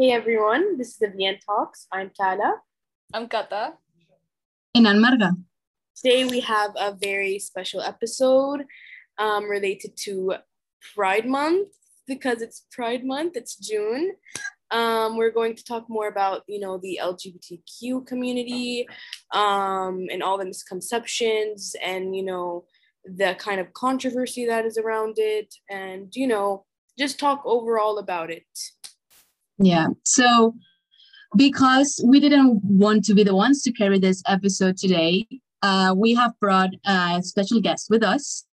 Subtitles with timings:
[0.00, 1.86] Hey everyone, this is the VN Talks.
[1.92, 2.54] I'm Tala.
[3.12, 3.74] I'm Cata.
[4.74, 5.36] And I'm Marga.
[5.94, 8.64] Today we have a very special episode
[9.18, 10.36] um, related to
[10.94, 11.68] Pride Month
[12.06, 14.12] because it's Pride Month, it's June.
[14.70, 18.88] Um, we're going to talk more about, you know, the LGBTQ community
[19.34, 22.64] um, and all the misconceptions and, you know,
[23.04, 26.64] the kind of controversy that is around it and, you know,
[26.98, 28.46] just talk overall about it.
[29.60, 29.88] Yeah.
[30.04, 30.54] So,
[31.36, 35.26] because we didn't want to be the ones to carry this episode today,
[35.62, 38.46] uh, we have brought a special guest with us,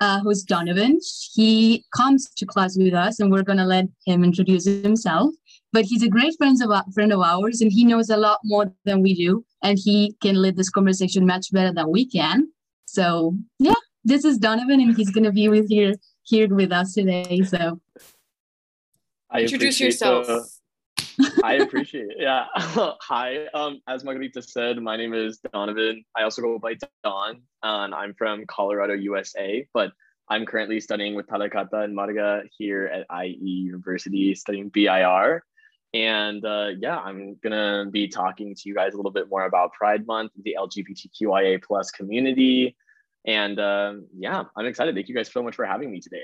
[0.00, 0.98] uh, who's Donovan.
[1.32, 5.34] He comes to class with us, and we're gonna let him introduce himself.
[5.72, 8.72] But he's a great friend of friend of ours, and he knows a lot more
[8.84, 12.48] than we do, and he can lead this conversation much better than we can.
[12.84, 17.42] So, yeah, this is Donovan, and he's gonna be with here here with us today.
[17.42, 17.80] So,
[19.32, 20.26] I introduce yourself.
[20.26, 22.16] The, I appreciate it.
[22.18, 22.44] Yeah.
[22.54, 23.46] Hi.
[23.54, 26.04] Um, as Margarita said, my name is Donovan.
[26.16, 29.66] I also go by Don, and I'm from Colorado, USA.
[29.72, 29.92] But
[30.28, 35.42] I'm currently studying with Tala, Cata and Marga here at IE University, studying BIR.
[35.94, 39.72] And uh, yeah, I'm gonna be talking to you guys a little bit more about
[39.72, 42.76] Pride Month, the LGBTQIA plus community,
[43.26, 44.94] and uh, yeah, I'm excited.
[44.94, 46.22] Thank you guys so much for having me today.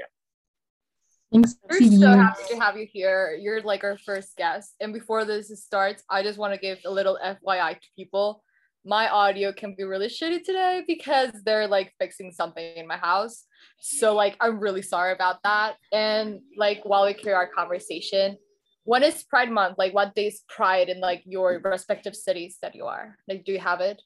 [1.33, 1.57] Thanks.
[1.69, 3.39] We're so happy to have you here.
[3.41, 4.75] You're like our first guest.
[4.81, 8.43] And before this starts, I just want to give a little FYI to people.
[8.85, 13.45] My audio can be really shitty today because they're like fixing something in my house.
[13.79, 15.75] So like I'm really sorry about that.
[15.93, 18.39] And like while we carry our conversation,
[18.85, 19.77] when is Pride Month?
[19.77, 23.17] Like what days Pride in like your respective cities that you are?
[23.29, 24.01] Like do you have it?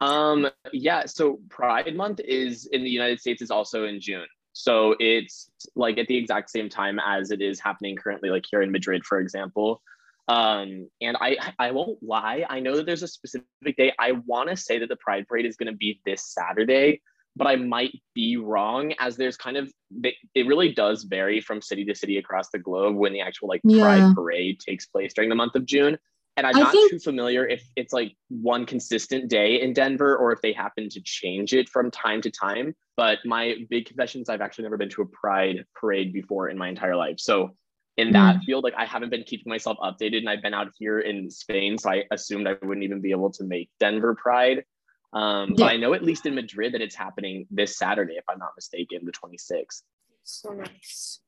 [0.00, 4.26] Um, yeah, so Pride Month is in the United States is also in June.
[4.52, 8.62] So it's like at the exact same time as it is happening currently, like here
[8.62, 9.82] in Madrid, for example.
[10.28, 13.92] Um, and I I won't lie, I know that there's a specific day.
[13.98, 17.00] I want to say that the Pride Parade is going to be this Saturday,
[17.36, 19.72] but I might be wrong as there's kind of
[20.02, 23.60] it really does vary from city to city across the globe when the actual like
[23.64, 23.82] yeah.
[23.82, 25.98] Pride Parade takes place during the month of June.
[26.40, 26.90] And I'm I not think...
[26.90, 31.00] too familiar if it's like one consistent day in Denver or if they happen to
[31.04, 32.74] change it from time to time.
[32.96, 36.56] But my big confession is I've actually never been to a pride parade before in
[36.56, 37.16] my entire life.
[37.18, 37.50] So
[37.98, 38.44] in that mm.
[38.44, 41.76] field, like I haven't been keeping myself updated and I've been out here in Spain.
[41.76, 44.64] So I assumed I wouldn't even be able to make Denver Pride.
[45.12, 45.54] Um, yeah.
[45.58, 48.52] But I know at least in Madrid that it's happening this Saturday, if I'm not
[48.56, 49.82] mistaken, the 26th.
[50.24, 51.20] So nice.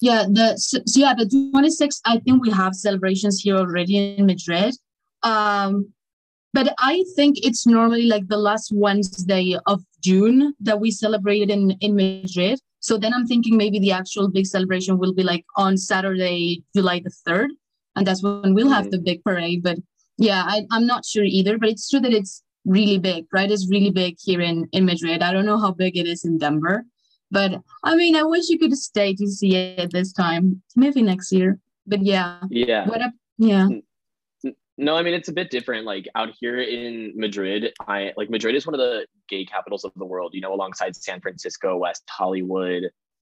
[0.00, 2.00] Yeah, the so, yeah the 26th.
[2.06, 4.74] I think we have celebrations here already in Madrid.
[5.22, 5.92] Um,
[6.52, 11.72] but I think it's normally like the last Wednesday of June that we celebrated in
[11.80, 12.58] in Madrid.
[12.80, 17.00] So then I'm thinking maybe the actual big celebration will be like on Saturday, July
[17.04, 17.50] the third,
[17.94, 19.62] and that's when we'll have the big parade.
[19.62, 19.78] But
[20.16, 21.58] yeah, I, I'm not sure either.
[21.58, 23.50] But it's true that it's really big, right?
[23.50, 25.22] It's really big here in in Madrid.
[25.22, 26.84] I don't know how big it is in Denver,
[27.30, 30.62] but I mean, I wish you could stay to see it this time.
[30.76, 31.58] Maybe next year.
[31.86, 32.40] But yeah.
[32.50, 32.88] Yeah.
[32.88, 33.12] What up?
[33.38, 33.68] Yeah.
[34.76, 35.84] No, I mean it's a bit different.
[35.84, 39.92] Like out here in Madrid, I like Madrid is one of the gay capitals of
[39.96, 40.32] the world.
[40.34, 42.84] You know, alongside San Francisco, West Hollywood,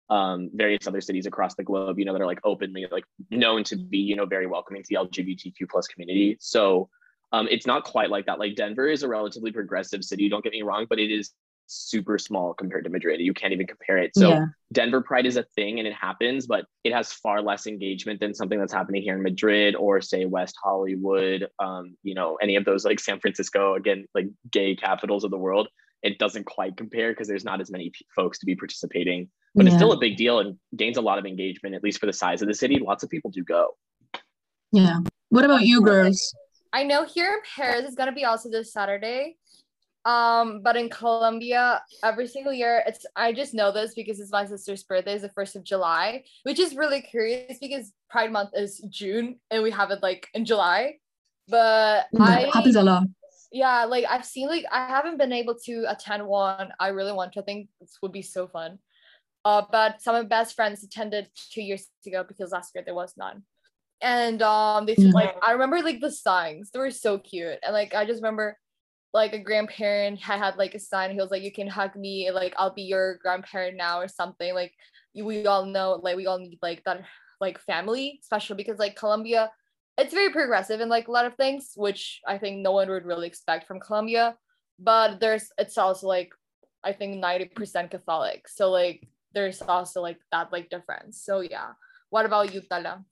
[0.09, 1.99] um, various other cities across the globe.
[1.99, 4.87] You know, that are like openly like known to be you know very welcoming to
[4.89, 6.35] the LGBTQ plus community.
[6.39, 6.89] So
[7.31, 8.39] um, it's not quite like that.
[8.39, 10.29] Like Denver is a relatively progressive city.
[10.29, 11.31] Don't get me wrong, but it is
[11.67, 13.19] super small compared to Madrid.
[13.19, 14.11] You can't even compare it.
[14.15, 14.45] So yeah.
[14.71, 18.33] Denver Pride is a thing and it happens, but it has far less engagement than
[18.33, 22.65] something that's happening here in Madrid or say West Hollywood, um, you know, any of
[22.65, 25.67] those like San Francisco, again, like gay capitals of the world.
[26.03, 29.65] It doesn't quite compare because there's not as many p- folks to be participating, but
[29.65, 29.71] yeah.
[29.71, 32.13] it's still a big deal and gains a lot of engagement, at least for the
[32.13, 32.79] size of the city.
[32.79, 33.75] Lots of people do go.
[34.71, 34.99] Yeah.
[35.29, 36.35] What about you girls?
[36.73, 39.37] I know here in Paris is going to be also this Saturday.
[40.05, 44.45] Um, but in Colombia, every single year, it's I just know this because it's my
[44.45, 48.85] sister's birthday is the first of July, which is really curious because Pride Month is
[48.89, 50.97] June and we have it like in July.
[51.47, 53.03] But mm, I happens a lot.
[53.51, 56.69] Yeah, like I've seen like I haven't been able to attend one.
[56.79, 57.39] I really want to.
[57.39, 58.77] I think this would be so fun.
[59.43, 62.95] Uh, but some of my best friends attended two years ago because last year there
[62.95, 63.43] was none.
[64.01, 65.11] And um, they mm-hmm.
[65.11, 66.69] like I remember like the signs.
[66.69, 68.57] They were so cute, and like I just remember
[69.15, 72.29] like a grandparent had had like a son he was like you can hug me
[72.31, 74.73] like i'll be your grandparent now or something like
[75.15, 77.01] we all know like we all need like that
[77.39, 79.49] like family special because like colombia
[79.97, 83.05] it's very progressive in like a lot of things which i think no one would
[83.05, 84.35] really expect from colombia
[84.77, 86.31] but there's it's also like
[86.83, 91.71] i think 90% catholic so like there's also like that like difference so yeah
[92.09, 93.03] What about you, Tala?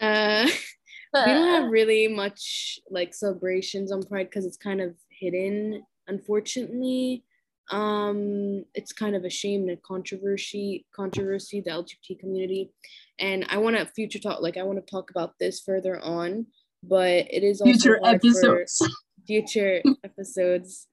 [0.00, 0.48] Uh,
[1.26, 7.24] we don't have really much like celebrations on Pride because it's kind of hidden, unfortunately.
[7.70, 12.70] Um, it's kind of a shame and a controversy, controversy, the LGBT community.
[13.18, 16.46] And I want to future talk, like I want to talk about this further on,
[16.82, 18.78] but it is also Future episodes.
[18.78, 18.88] for
[19.30, 20.88] future episodes.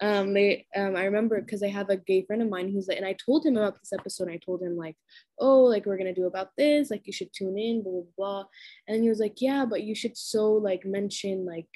[0.00, 2.98] Um, they, um, I remember because I have a gay friend of mine who's like,
[2.98, 4.28] and I told him about this episode.
[4.28, 4.96] And I told him like,
[5.38, 8.44] oh, like we're gonna do about this, like you should tune in, blah blah blah.
[8.86, 11.68] And he was like, yeah, but you should so like mention like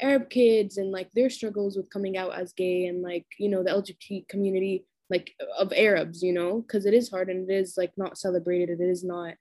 [0.00, 3.62] Arab kids and like their struggles with coming out as gay and like you know
[3.64, 7.76] the LGBT community like of Arabs, you know, because it is hard and it is
[7.76, 8.80] like not celebrated.
[8.80, 9.34] It is not,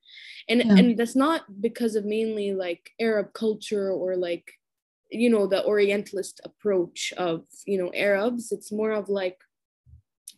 [0.49, 0.75] and Yeah.
[0.77, 4.45] and that's not because of mainly like Arab culture or like
[5.11, 8.51] you know the Orientalist approach of you know Arabs.
[8.51, 9.39] It's more of like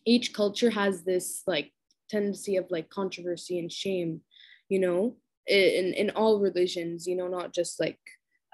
[0.06, 1.72] each culture has this like
[2.10, 4.22] tendency of like controversy and shame,
[4.70, 5.18] you know,
[5.48, 8.00] in in all religions, you know, not just like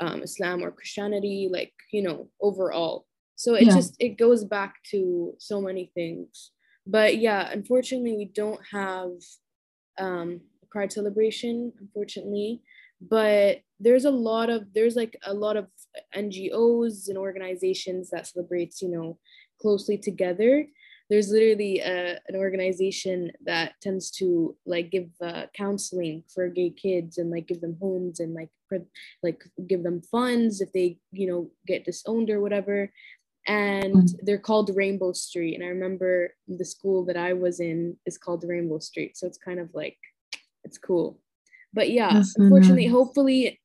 [0.01, 3.05] um, Islam or Christianity, like you know, overall.
[3.35, 3.73] So it Yeah.
[3.73, 6.51] just it goes back to so many things.
[6.87, 9.11] But yeah, unfortunately, we don't have
[9.97, 12.61] um, a Pride celebration, unfortunately.
[13.01, 15.67] But there's a lot of there's like a lot of
[16.15, 19.17] NGOs and organizations that celebrates, you know,
[19.61, 20.67] closely together.
[21.09, 27.19] There's literally a, an organization that tends to like give uh, counseling for gay kids
[27.19, 28.49] and like give them homes and like
[29.21, 32.91] like give them funds if they you know get disowned or whatever.
[33.47, 35.53] And they're called rainbow street.
[35.53, 39.15] And i remember the school that i was in is called rainbow street.
[39.17, 39.97] So it's kind of like
[40.63, 41.19] it's cool.
[41.71, 42.93] But yeah That's unfortunately nice.
[42.93, 43.59] hopefully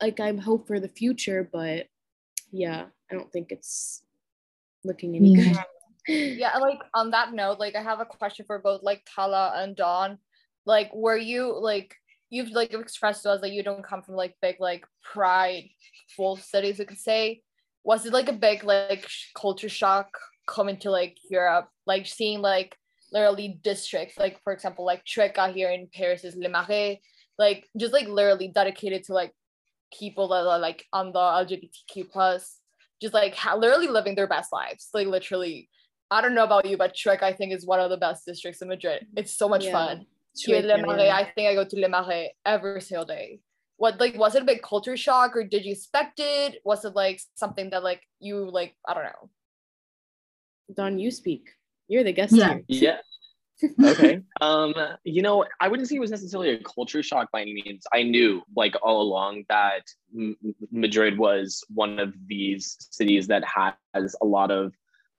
[0.00, 1.86] like I'm hope for the future but
[2.52, 4.02] yeah i don't think it's
[4.84, 5.52] looking any Yeah.
[5.52, 5.62] good.
[6.38, 9.74] Yeah like on that note like i have a question for both like tala and
[9.74, 10.18] don.
[10.64, 11.94] Like were you like
[12.30, 15.68] you've like expressed to us that you don't come from like big like pride
[16.16, 17.42] full cities you could say.
[17.84, 20.08] Was it like a big like sh- culture shock
[20.46, 21.68] coming to like europe?
[21.86, 22.76] Like seeing like
[23.12, 27.00] literally districts like for example like Chueca here in paris is le marais
[27.38, 29.32] like just like literally dedicated to like
[29.92, 32.58] people that are like on the lgbtq plus
[33.00, 35.68] just like ha- literally living their best lives like literally
[36.08, 38.62] I don't know about you, but Chueca I think is one of the best districts
[38.62, 39.04] in Madrid.
[39.16, 39.72] It's so much Yeah.
[39.72, 40.06] fun.
[40.36, 41.16] Here, Le Marais, yeah.
[41.16, 43.40] I think I go to Le Marais every single day.
[43.76, 46.60] What like was it a big culture shock or did you expect it?
[46.64, 49.30] Was it like something that like you like I don't know.
[50.76, 51.50] Don, you speak.
[51.88, 52.54] You're the guest Yeah.
[52.54, 52.62] here.
[52.68, 52.98] Yeah.
[53.82, 54.20] Okay.
[54.40, 57.86] Um, you know, I wouldn't say it was necessarily a culture shock by any means.
[57.92, 59.82] I knew, like all along, that
[60.14, 60.36] M-
[60.70, 64.72] Madrid was one of these cities that has a lot of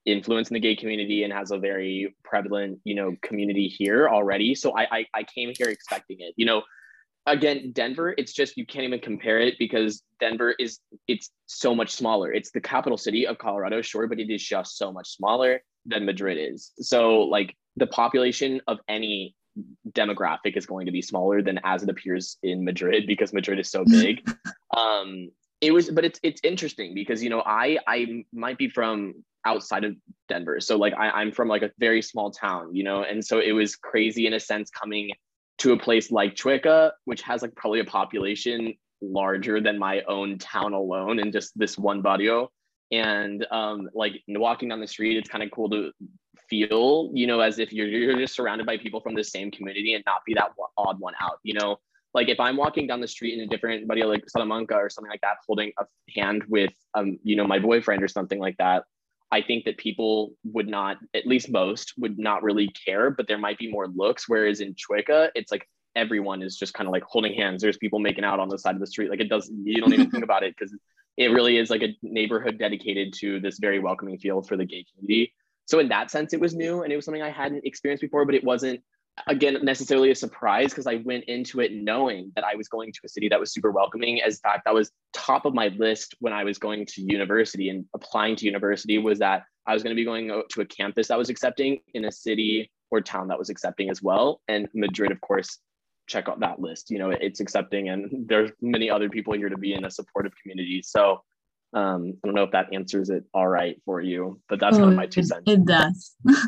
[0.06, 4.56] influence in the gay community and has a very prevalent, you know, community here already.
[4.56, 6.34] So I, I, I came here expecting it.
[6.38, 6.62] You know,
[7.28, 11.92] again, Denver, it's just you can't even compare it because Denver is it's so much
[11.92, 12.32] smaller.
[12.32, 16.06] It's the capital city of Colorado, sure, but it is just so much smaller than
[16.06, 16.72] Madrid is.
[16.80, 19.36] So like the population of any
[19.92, 23.70] demographic is going to be smaller than as it appears in Madrid because Madrid is
[23.72, 24.30] so big.
[24.76, 25.30] um
[25.62, 29.16] it was but it's it's interesting because you know I I might be from
[29.46, 29.96] outside of
[30.28, 30.60] Denver.
[30.60, 33.54] So like I, I'm from like a very small town, you know, and so it
[33.54, 35.12] was crazy in a sense coming
[35.60, 40.38] to a place like Chueca, which has like probably a population larger than my own
[40.38, 42.50] town alone in just this one barrio.
[42.92, 45.92] And um, like walking down the street, it's kind of cool to
[46.50, 49.94] feel, you know, as if you're you're just surrounded by people from the same community
[49.94, 51.78] and not be that odd one out, you know.
[52.14, 55.12] Like if I'm walking down the street in a different barrio like Salamanca or something
[55.12, 55.86] like that, holding a
[56.20, 58.86] hand with um, you know, my boyfriend or something like that,
[59.32, 63.38] I think that people would not, at least most, would not really care, but there
[63.38, 64.28] might be more looks.
[64.28, 67.62] Whereas in Chueca, it's like everyone is just kind of like holding hands.
[67.62, 69.10] There's people making out on the side of the street.
[69.10, 70.74] Like it doesn't, you don't even think about it because
[71.18, 74.86] it really is like a neighborhood dedicated to this very welcoming feel for the gay
[74.92, 75.34] community.
[75.68, 78.26] So in that sense, it was new and it was something I hadn't experienced before,
[78.26, 78.82] but it wasn't
[79.26, 83.00] again necessarily a surprise because I went into it knowing that I was going to
[83.04, 84.22] a city that was super welcoming.
[84.22, 87.86] As fact, that was top of my list when I was going to university and
[87.94, 91.18] applying to university was that I was going to be going to a campus that
[91.18, 94.42] was accepting in a city or town that was accepting as well.
[94.48, 95.60] And Madrid, of course,
[96.08, 96.90] check out that list.
[96.90, 100.32] You know, it's accepting, and there's many other people here to be in a supportive
[100.42, 100.82] community.
[100.82, 101.22] So
[101.78, 104.90] um, I don't know if that answers it all right for you, but that's kind
[104.90, 105.44] of my two cents.
[105.46, 106.16] it does.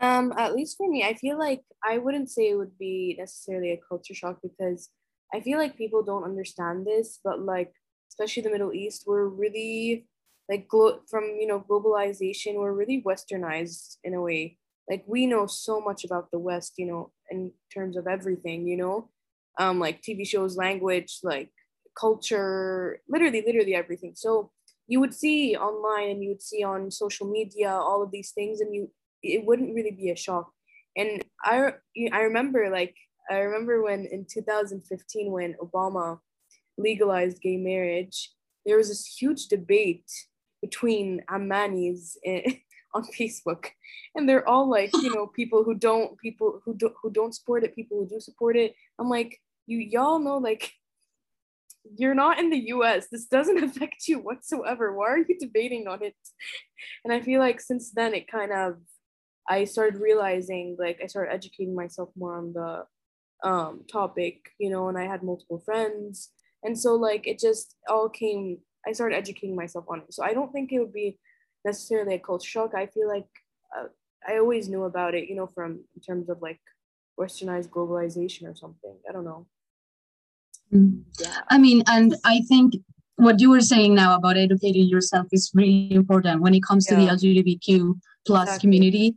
[0.00, 3.72] Um, at least for me, I feel like I wouldn't say it would be necessarily
[3.72, 4.88] a culture shock because
[5.34, 7.74] I feel like people don't understand this, but like
[8.08, 10.06] especially the Middle East, we're really
[10.48, 14.56] like glo- from you know globalization, we're really westernized in a way.
[14.88, 18.78] like we know so much about the West, you know, in terms of everything, you
[18.78, 19.10] know,
[19.58, 21.50] um, like TV shows, language, like
[21.98, 24.12] culture, literally, literally everything.
[24.14, 24.50] So
[24.86, 28.60] you would see online and you would see on social media all of these things,
[28.60, 28.90] and you
[29.22, 30.52] it wouldn't really be a shock.
[30.96, 31.72] And I
[32.12, 32.94] I remember like
[33.30, 36.20] I remember when in 2015 when Obama
[36.78, 38.32] legalized gay marriage,
[38.64, 40.10] there was this huge debate
[40.62, 42.16] between Ammanis
[42.94, 43.66] on Facebook,
[44.14, 47.64] and they're all like, you know, people who don't, people who don't, who don't support
[47.64, 48.74] it, people who do support it.
[48.98, 50.72] I'm like, you y'all know, like,
[51.96, 53.08] you're not in the U.S.
[53.10, 54.94] This doesn't affect you whatsoever.
[54.94, 56.16] Why are you debating on it?
[57.04, 58.76] And I feel like since then, it kind of,
[59.48, 62.84] I started realizing, like, I started educating myself more on the
[63.46, 66.30] um topic, you know, and I had multiple friends
[66.66, 70.34] and so like it just all came i started educating myself on it so i
[70.34, 71.18] don't think it would be
[71.64, 73.28] necessarily a culture shock i feel like
[73.76, 73.86] uh,
[74.28, 76.60] i always knew about it you know from in terms of like
[77.18, 79.46] westernized globalization or something i don't know.
[80.70, 81.40] Yeah.
[81.50, 82.74] i mean and i think
[83.16, 86.96] what you were saying now about educating yourself is really important when it comes yeah.
[86.96, 87.94] to the lgbtq
[88.26, 88.66] plus exactly.
[88.66, 89.14] community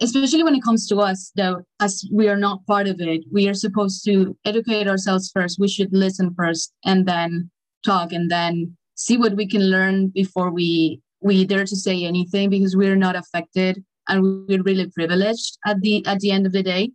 [0.00, 3.48] especially when it comes to us though as we are not part of it we
[3.48, 7.50] are supposed to educate ourselves first we should listen first and then
[7.84, 12.50] talk and then see what we can learn before we we dare to say anything
[12.50, 16.62] because we're not affected and we're really privileged at the at the end of the
[16.62, 16.90] day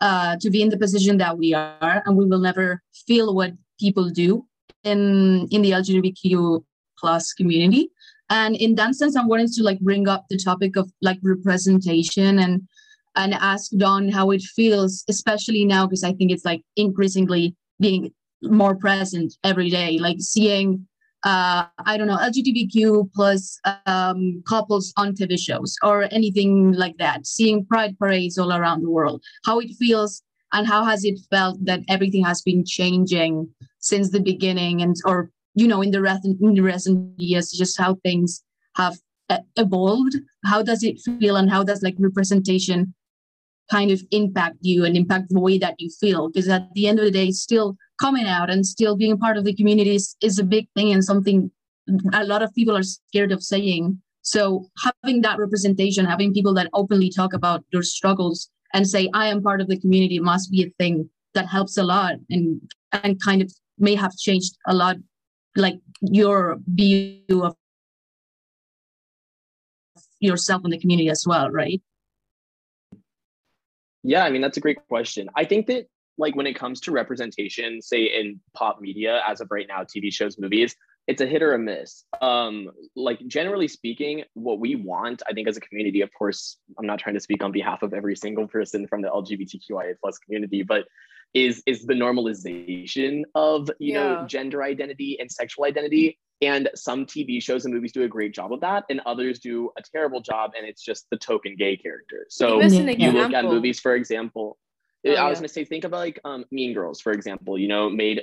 [0.00, 3.52] uh, to be in the position that we are and we will never feel what
[3.80, 4.44] people do
[4.84, 6.64] in in the lgbtq
[6.98, 7.90] plus community.
[8.28, 12.38] And in that sense, I wanted to like bring up the topic of like representation
[12.38, 12.62] and
[13.14, 18.12] and ask Don how it feels, especially now because I think it's like increasingly being
[18.42, 20.86] more present every day, like seeing
[21.26, 27.26] uh, I don't know, LGBTQ plus um, couples on TV shows or anything like that,
[27.26, 31.58] seeing pride parades all around the world, how it feels and how has it felt
[31.64, 33.48] that everything has been changing
[33.80, 35.98] since the beginning and or you know in the
[36.40, 38.44] in the recent years just how things
[38.76, 38.96] have
[39.56, 40.14] evolved.
[40.44, 42.94] How does it feel and how does like representation
[43.70, 46.98] kind of impact you and impact the way that you feel because at the end
[46.98, 50.38] of the day still coming out and still being part of the community is, is
[50.38, 51.50] a big thing and something
[52.12, 56.68] a lot of people are scared of saying so having that representation having people that
[56.74, 60.62] openly talk about their struggles and say i am part of the community must be
[60.64, 62.60] a thing that helps a lot and
[62.92, 64.96] and kind of may have changed a lot
[65.56, 67.54] like your view of
[70.20, 71.80] yourself in the community as well, right?
[74.06, 75.28] Yeah, I mean that's a great question.
[75.34, 79.48] I think that like when it comes to representation, say in pop media as of
[79.50, 80.74] right now, TV shows, movies,
[81.08, 82.04] it's a hit or a miss.
[82.22, 86.86] Um, like generally speaking, what we want, I think, as a community, of course, I'm
[86.86, 90.62] not trying to speak on behalf of every single person from the LGBTQIA plus community,
[90.62, 90.84] but
[91.34, 94.02] is is the normalization of you yeah.
[94.02, 98.34] know gender identity and sexual identity and some tv shows and movies do a great
[98.34, 101.76] job of that and others do a terrible job and it's just the token gay
[101.76, 102.26] character.
[102.28, 104.58] So you look at movies for example
[105.06, 105.46] oh, i was yeah.
[105.46, 108.22] to say think about like um, mean girls for example you know made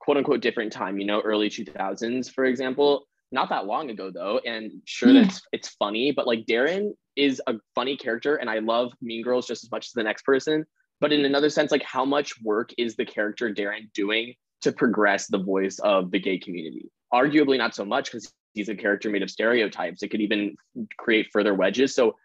[0.00, 3.06] quote unquote different time you know early 2000s for example.
[3.34, 5.22] Not that long ago though and sure mm.
[5.22, 9.46] that's it's funny but like darren is a funny character and i love mean girls
[9.46, 10.66] just as much as the next person.
[11.00, 15.28] But in another sense like how much work is the character darren doing to progress
[15.28, 19.22] the voice of the gay community arguably not so much because he's a character made
[19.22, 20.56] of stereotypes it could even
[20.98, 22.16] create further wedges so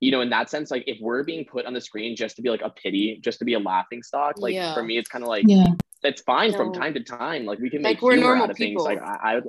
[0.00, 2.42] you know in that sense like if we're being put on the screen just to
[2.42, 4.74] be like a pity just to be a laughing stock like yeah.
[4.74, 5.66] for me it's kind of like yeah
[6.02, 6.56] that's fine no.
[6.56, 8.84] from time to time like we can make like we're normal out of people.
[8.84, 9.40] things like I, I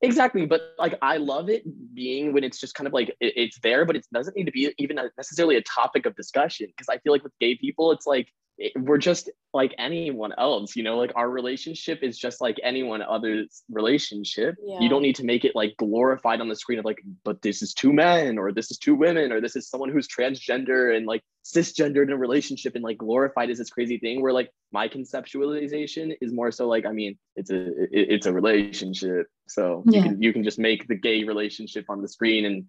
[0.00, 3.58] Exactly, but like I love it being when it's just kind of like it, it's
[3.60, 6.88] there, but it doesn't need to be even a, necessarily a topic of discussion because
[6.88, 8.32] I feel like with gay people, it's like it,
[8.76, 13.62] we're just like anyone else, you know, like our relationship is just like anyone other's
[13.70, 14.56] relationship.
[14.60, 14.80] Yeah.
[14.80, 17.62] You don't need to make it like glorified on the screen of like, but this
[17.62, 21.06] is two men or this is two women or this is someone who's transgender and
[21.06, 24.88] like cisgender in a relationship and like glorified as this crazy thing where like my
[24.88, 29.28] conceptualization is more so like, I mean, it's a it, it's a relationship.
[29.46, 29.98] So yeah.
[29.98, 32.66] you can you can just make the gay relationship on the screen and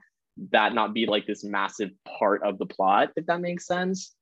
[0.52, 4.14] that not be like this massive part of the plot, if that makes sense.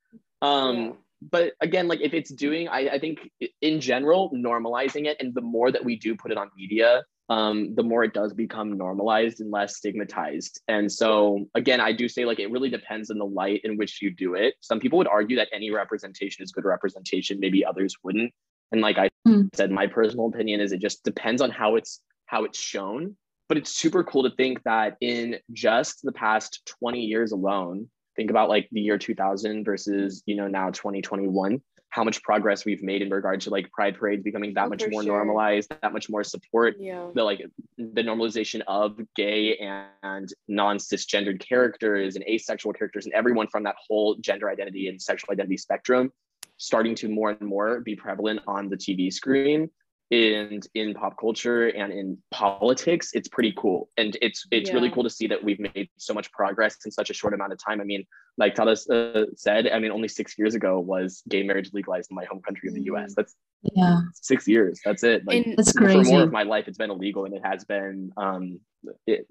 [0.41, 3.29] Um yeah but again, like if it's doing, I, I think
[3.61, 7.75] in general, normalizing it, and the more that we do put it on media, um,
[7.75, 10.61] the more it does become normalized and less stigmatized.
[10.67, 14.01] And so, again, I do say like it really depends on the light in which
[14.01, 14.55] you do it.
[14.61, 18.31] Some people would argue that any representation is good representation, maybe others wouldn't.
[18.71, 19.49] And like I mm.
[19.55, 23.15] said, my personal opinion is it just depends on how it's how it's shown.
[23.49, 28.29] But it's super cool to think that in just the past 20 years alone, think
[28.29, 33.01] about like the year 2000 versus you know now 2021 how much progress we've made
[33.01, 35.13] in regard to like pride parades becoming that Oh, much more sure.
[35.15, 37.09] normalized that much more support Yeah.
[37.15, 37.41] the like
[37.77, 39.55] the normalization of gay
[40.01, 45.31] and non-cisgendered characters and asexual characters and everyone from that whole gender identity and sexual
[45.31, 46.11] identity spectrum
[46.57, 49.69] starting to more and more be prevalent on the TV screen
[50.09, 53.89] and in pop culture and in politics it's pretty cool.
[53.97, 57.09] And it's it's really cool to see that we've made so much progress in such
[57.09, 57.81] a short amount of time.
[57.81, 58.05] I mean
[58.37, 62.15] like Tadas uh, said i mean only six years ago was gay marriage legalized in
[62.15, 63.99] my home country of the us that's Yeah.
[64.13, 64.79] six years.
[64.85, 65.25] That's it.
[65.25, 68.11] Like And That's for more of my life it's been illegal and it has been
[68.17, 68.59] um
[69.07, 69.27] it,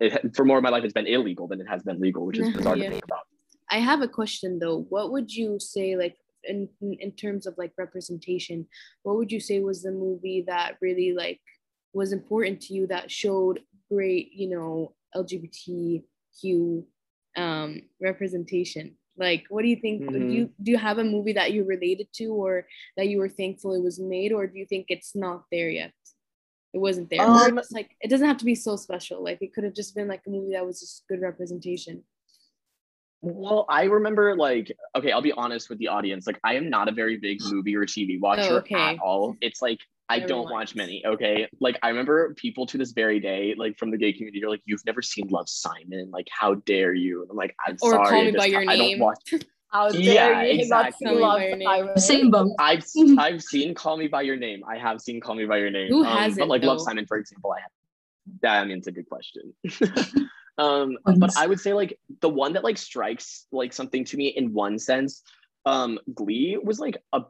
[0.00, 2.38] it for more of my life it's been illegal than it has been legal which
[2.38, 2.86] is bizarre Yeah.
[2.86, 3.20] to think about.
[3.70, 4.80] I have a question though.
[4.88, 6.16] What would you say, like,
[6.48, 6.68] in
[7.00, 8.66] in terms of like representation,
[9.02, 11.40] what would you say was the movie that really like
[11.92, 16.84] was important to you that showed great, you know, LGBTQ
[17.36, 18.96] um, representation?
[19.16, 20.10] Like, what do you think?
[20.10, 23.28] Do you do you have a movie that you related to, or that you were
[23.28, 25.92] thankful it was made, or do you think it's not there yet?
[26.72, 27.22] It wasn't there.
[27.22, 29.24] Um, it's like it doesn't have to be so special.
[29.24, 32.04] Like it could have just been like a movie that was just good representation.
[33.20, 36.26] Well, I remember like okay, I'll be honest with the audience.
[36.26, 38.74] Like I am not a very big movie or TV watcher Oh, okay.
[38.74, 39.34] at all.
[39.40, 40.50] It's like I don't Everyone's.
[40.52, 41.04] watch many.
[41.04, 44.48] Okay, like I remember people to this very day, like from the gay community, are
[44.48, 46.10] like, "You've never seen Love Simon?
[46.10, 48.48] Like, how dare you?" And I'm like, "I'm Or sorry, Call I Me by just-
[48.48, 48.98] Your I don't Name.
[49.00, 49.18] watch.
[49.70, 51.08] How dare Yeah, you not exactly.
[51.08, 51.68] see Love By your name.
[51.68, 51.98] Simon?
[51.98, 52.52] Same boat.
[52.58, 52.86] I've
[53.18, 54.62] I've seen Call Me by Your Name.
[54.66, 55.88] I have seen Call Me by Your Name.
[55.90, 56.80] Who Um, hasn't, But like Love?
[56.80, 57.70] Simon, for example, I have.
[58.40, 59.52] That I mean, it's a good question.
[60.58, 64.28] um, but I would say like the one that like strikes like something to me
[64.28, 65.22] in one sense,
[65.64, 67.22] um, Glee was like a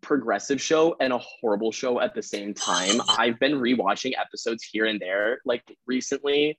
[0.00, 3.00] progressive show and a horrible show at the same time.
[3.08, 6.58] I've been rewatching episodes here and there like recently,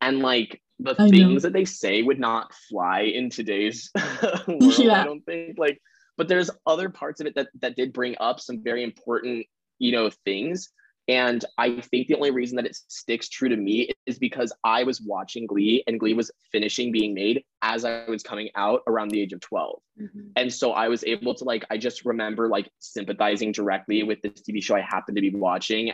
[0.00, 1.10] and like the I know.
[1.10, 3.90] things that they say would not fly in today's
[4.46, 4.78] world.
[4.78, 5.02] Yeah.
[5.02, 5.80] I don't think like,
[6.16, 9.46] but there's other parts of it that that did bring up some very important,
[9.80, 10.70] you know, things.
[11.06, 14.84] And I think the only reason that it sticks true to me is because I
[14.84, 19.10] was watching Glee and Glee was finishing being made as I was coming out around
[19.10, 20.20] the age of 12 mm-hmm.
[20.36, 24.42] and so i was able to like i just remember like sympathizing directly with this
[24.42, 25.92] tv show i happened to be watching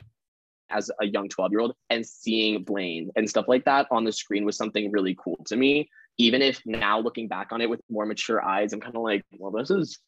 [0.70, 4.12] as a young 12 year old and seeing blaine and stuff like that on the
[4.12, 5.88] screen was something really cool to me.
[6.18, 9.24] Even if now looking back on it with more mature eyes i'm kind of like
[9.38, 9.98] well this is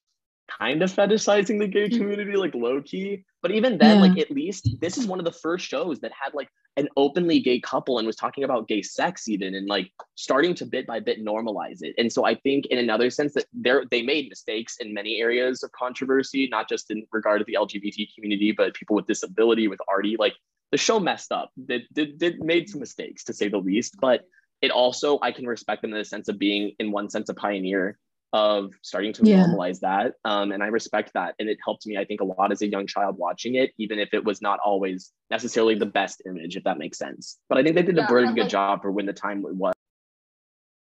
[0.59, 1.99] kind of fetishizing the gay mm-hmm.
[1.99, 4.09] community like low key but even then Yeah.
[4.09, 7.38] like at least this is one of the first shows that had like an openly
[7.41, 11.01] gay couple and was talking about gay sex even and like starting to bit by
[11.01, 11.95] bit normalize it.
[11.99, 15.62] And so i think in another sense that they're they made mistakes in many areas
[15.62, 19.81] of controversy not just in regard to the lgbt community but people with disability with
[19.88, 20.17] artie.
[20.19, 20.35] Like
[20.71, 21.51] the show messed up.
[21.67, 23.97] Did, did made some mistakes to say the least.
[24.01, 24.23] But
[24.62, 27.35] it also i can respect them in the sense of being in one sense a
[27.35, 27.99] pioneer
[28.33, 29.45] of starting to Yeah.
[29.45, 32.51] normalize that um, and i respect that and it helped me i think a lot
[32.51, 36.23] as a young child watching it even if it was not always necessarily the best
[36.27, 38.49] image if that makes sense but i think they did Yeah, a very good like-
[38.51, 39.75] job for when the time was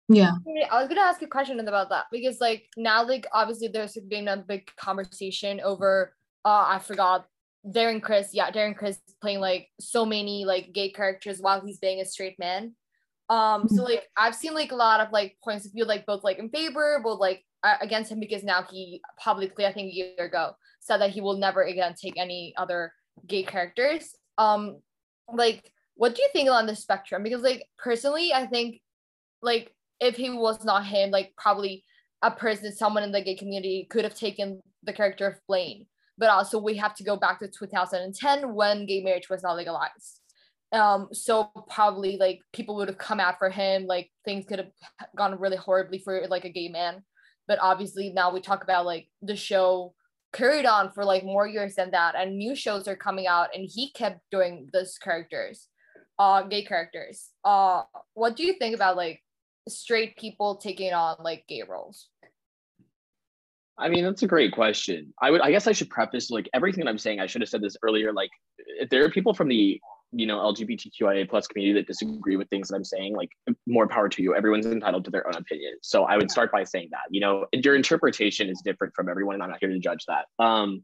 [0.08, 0.32] Yeah.
[0.72, 4.26] I was gonna ask a question about that because like now like obviously there's been
[4.28, 7.26] a big conversation over uh I forgot
[7.66, 12.00] Darren Criss yeah Darren Criss playing like so many like gay characters while he's being
[12.00, 12.74] a straight man
[13.28, 16.24] um so like I've seen like a lot of like points of view like both
[16.24, 17.44] like in favor but like
[17.80, 21.36] against him because now he publicly I think a year ago said that he will
[21.36, 22.92] never again take any other
[23.26, 24.78] gay characters um
[25.32, 28.80] like what do you think on the spectrum because like personally I think
[29.42, 31.84] like if he was not him, like probably
[32.22, 35.86] a person, someone in the gay community could have taken the character of Blaine.
[36.16, 40.20] But also we have to go back to 2010 when gay marriage was not legalized.
[40.70, 44.70] Um, so probably like people would have come out for him, like things could have
[45.16, 47.02] gone really horribly for like a gay man.
[47.46, 49.94] But obviously now we talk about like the show
[50.34, 53.66] carried on for like more years than that, and new shows are coming out, and
[53.66, 55.68] he kept doing those characters,
[56.18, 57.30] uh, gay characters.
[57.44, 59.22] Uh, what do you think about like
[59.68, 62.08] straight people taking on like gay roles?
[63.78, 65.14] I mean, that's a great question.
[65.22, 67.20] I would, I guess I should preface like everything that I'm saying.
[67.20, 68.12] I should have said this earlier.
[68.12, 68.30] Like,
[68.90, 69.80] there are people from the,
[70.12, 73.30] you know, LGBTQIA plus community that disagree with things that I'm saying, like,
[73.66, 74.34] more power to you.
[74.34, 75.74] Everyone's entitled to their own opinion.
[75.82, 79.34] So I would start by saying that, you know, your interpretation is different from everyone,
[79.34, 80.26] and I'm not here to judge that.
[80.42, 80.82] Um,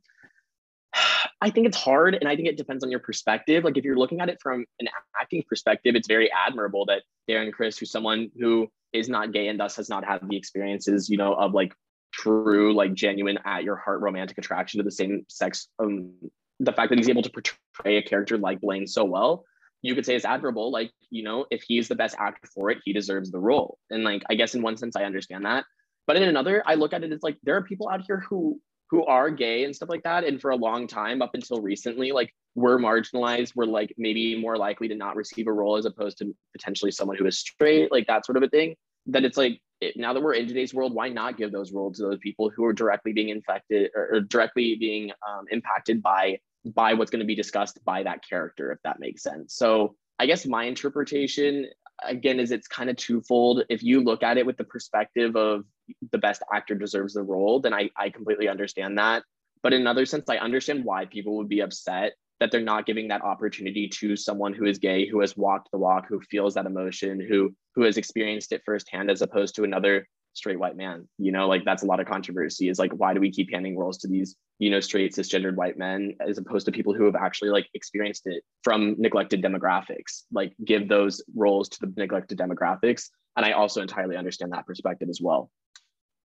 [1.40, 3.64] I think it's hard, and I think it depends on your perspective.
[3.64, 4.88] Like, if you're looking at it from an
[5.20, 9.58] acting perspective, it's very admirable that Darren Criss, who's someone who is not gay and
[9.58, 11.74] thus has not had the experiences, you know, of like
[12.12, 15.68] true, like genuine at your heart romantic attraction to the same sex.
[15.78, 16.12] Um,
[16.60, 19.44] the fact that he's able to portray a character like Blaine so well,
[19.82, 20.70] you could say it's admirable.
[20.70, 23.78] Like, you know, if he's the best actor for it, he deserves the role.
[23.90, 25.64] And like, I guess in one sense, I understand that.
[26.06, 28.60] But in another, I look at it as like there are people out here who
[28.90, 30.24] who are gay and stuff like that.
[30.24, 33.52] And for a long time, up until recently, like we're marginalized.
[33.56, 37.16] We're like maybe more likely to not receive a role as opposed to potentially someone
[37.16, 38.76] who is straight, like that sort of a thing.
[39.06, 41.98] That it's like it, now that we're in today's world, why not give those roles
[41.98, 46.38] to those people who are directly being infected or, or directly being um, impacted by
[46.64, 49.54] by what's going to be discussed by that character, if that makes sense.
[49.54, 51.66] So I guess my interpretation
[52.02, 53.64] again is it's kind of twofold.
[53.68, 55.64] If you look at it with the perspective of
[56.10, 59.24] the best actor deserves the role, then I, I completely understand that.
[59.62, 63.08] But in another sense, I understand why people would be upset that they're not giving
[63.08, 66.66] that opportunity to someone who is gay, who has walked the walk, who feels that
[66.66, 71.08] emotion, who who has experienced it firsthand, as opposed to another straight white man.
[71.18, 72.68] You know, like that's a lot of controversy.
[72.68, 75.78] Is like why do we keep handing roles to these you know straight cisgendered white
[75.78, 80.22] men as opposed to people who have actually like experienced it from neglected demographics?
[80.32, 83.10] Like give those roles to the neglected demographics.
[83.36, 85.50] And I also entirely understand that perspective as well.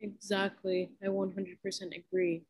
[0.01, 1.57] Exactly, I 100%
[1.97, 2.43] agree.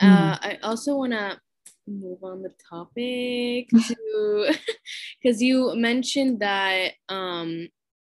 [0.00, 0.08] Mm.
[0.08, 1.38] Uh, I also want to
[1.86, 4.54] move on the topic to
[5.22, 7.68] because you mentioned that um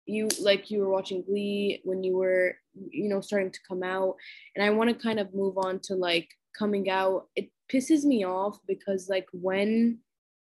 [0.05, 2.55] you like you were watching glee when you were
[2.91, 4.15] you know starting to come out
[4.55, 7.27] and i want to kind of move on to like coming out.
[7.35, 9.99] It pisses me off because like when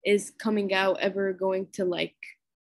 [0.06, 2.16] is coming out ever going to like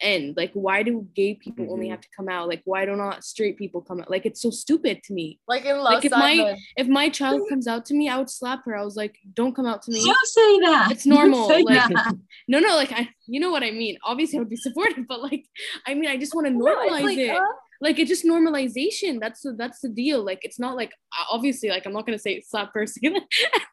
[0.01, 0.37] end?
[0.37, 1.73] Like, why do gay people mm-hmm.
[1.73, 2.49] only have to come out?
[2.49, 4.11] Like, why do not straight people come out?
[4.11, 5.39] Like, it's so stupid to me.
[5.49, 6.39] Like in Love like if Simon.
[6.39, 8.77] my if my child comes out to me, I would slap her.
[8.77, 10.05] I was like, don't come out to me.
[10.05, 10.89] Don't say that.
[10.91, 11.49] It's normal.
[11.49, 12.15] Like, that.
[12.49, 13.99] no, no, like I, you know what I mean.
[14.05, 15.47] Obviously, I would be supportive, but like,
[15.87, 17.37] I mean, I just want to normalize like, it.
[17.37, 17.45] Uh,
[17.81, 19.21] like it's just normalization.
[19.21, 20.25] That's the that's the deal.
[20.25, 20.93] Like it's not like
[21.31, 23.15] obviously like i'm not gonna say slap Percy i'm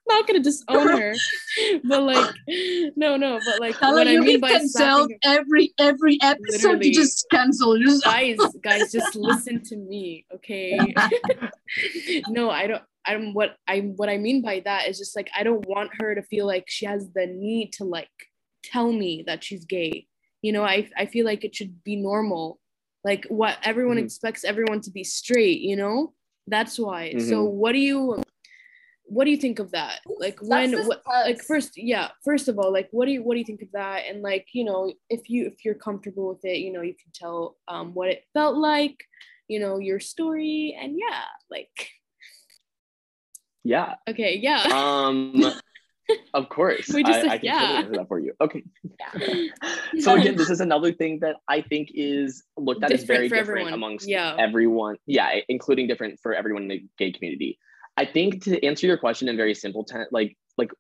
[0.08, 1.14] not gonna disown her.
[1.84, 2.36] But like
[2.96, 7.26] no no but like Hello, what i mean by cancelled every every episode you just
[7.32, 10.80] cancel guys guys just listen to me okay?
[12.30, 15.44] No i don't i'm what i what i mean by that is just like i
[15.44, 18.10] don't want her to feel like she has the need to like
[18.64, 20.08] tell me that she's gay.
[20.42, 22.60] You know i i feel like it should be normal
[23.04, 24.06] like what everyone mm-hmm.
[24.06, 26.14] expects everyone to be straight you know?
[26.48, 27.14] That's why.
[27.16, 27.30] Mm-hmm.
[27.30, 28.24] so what do you
[29.10, 30.02] what do you think of that?
[30.20, 33.40] Like when what, like first yeah first of all like what do you what do
[33.40, 34.04] you think of that?
[34.10, 37.12] And like you know if you if you're comfortable with it you know you can
[37.14, 39.04] tell um what it felt like
[39.48, 41.90] you know your story and yeah like
[43.64, 43.96] yeah.
[44.10, 44.64] Okay yeah.
[44.72, 45.54] Um
[46.34, 47.60] of course, we just I, I can yeah.
[47.60, 48.34] totally answer that for you.
[48.42, 48.64] Okay.
[49.00, 50.00] Yeah.
[50.00, 53.30] so again, this is another thing that I think is looked at different as very
[53.30, 53.74] different everyone.
[53.74, 54.36] amongst yeah.
[54.38, 54.98] everyone.
[55.06, 57.60] Yeah, including different for everyone in the gay community.
[57.98, 60.72] I think to answer your question in very simple, ten- like like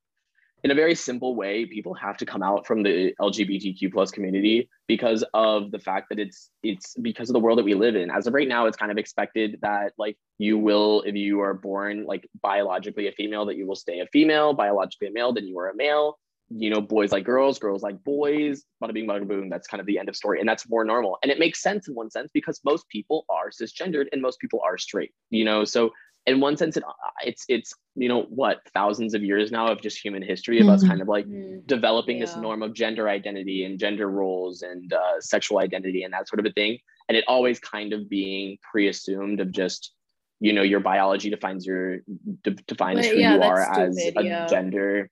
[0.63, 4.69] in a very simple way, people have to come out from the LGBTQ plus community
[4.87, 8.09] because of the fact that it's it's because of the world that we live in.
[8.09, 11.53] As of right now, it's kind of expected that like you will, if you are
[11.53, 15.47] born like biologically a female, that you will stay a female, biologically a male, then
[15.47, 16.17] you are a male.
[16.49, 19.49] You know, boys like girls, girls like boys, bada bing, bada boom.
[19.49, 20.39] That's kind of the end of story.
[20.39, 21.17] And that's more normal.
[21.21, 24.61] And it makes sense in one sense because most people are cisgendered and most people
[24.63, 25.91] are straight, you know, so
[26.27, 26.83] in one sense, it,
[27.25, 30.75] it's it's you know what thousands of years now of just human history of mm-hmm.
[30.75, 31.59] us kind of like mm-hmm.
[31.65, 32.25] developing yeah.
[32.25, 36.41] this norm of gender identity and gender roles and uh, sexual identity and that sort
[36.41, 39.93] of a thing, and it always kind of being pre-assumed of just
[40.41, 41.99] you know your biology defines your
[42.43, 44.45] de- defines but, who yeah, you are stupid, as a yeah.
[44.47, 45.09] gender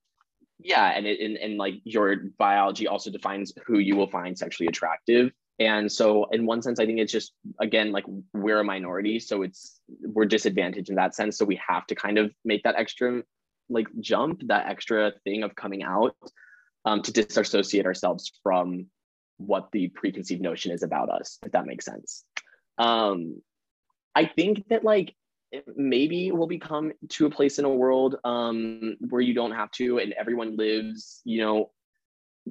[0.59, 4.67] yeah and it and, and like your biology also defines who you will find sexually
[4.67, 5.31] attractive.
[5.57, 9.41] And so in one sense i think it's just again like we're a minority so
[9.41, 11.37] it's we're disadvantaged in that sense.
[11.37, 13.23] So we have to kind of make that extra
[13.69, 16.15] like jump that extra thing of coming out
[16.85, 18.87] um, to disassociate ourselves from
[19.37, 22.23] what the preconceived notion is about us if that makes sense.
[22.77, 23.41] Um,
[24.13, 25.15] i think that like
[25.75, 29.99] maybe we'll become to a place in a world um, where you don't have to
[29.99, 31.71] and everyone lives you know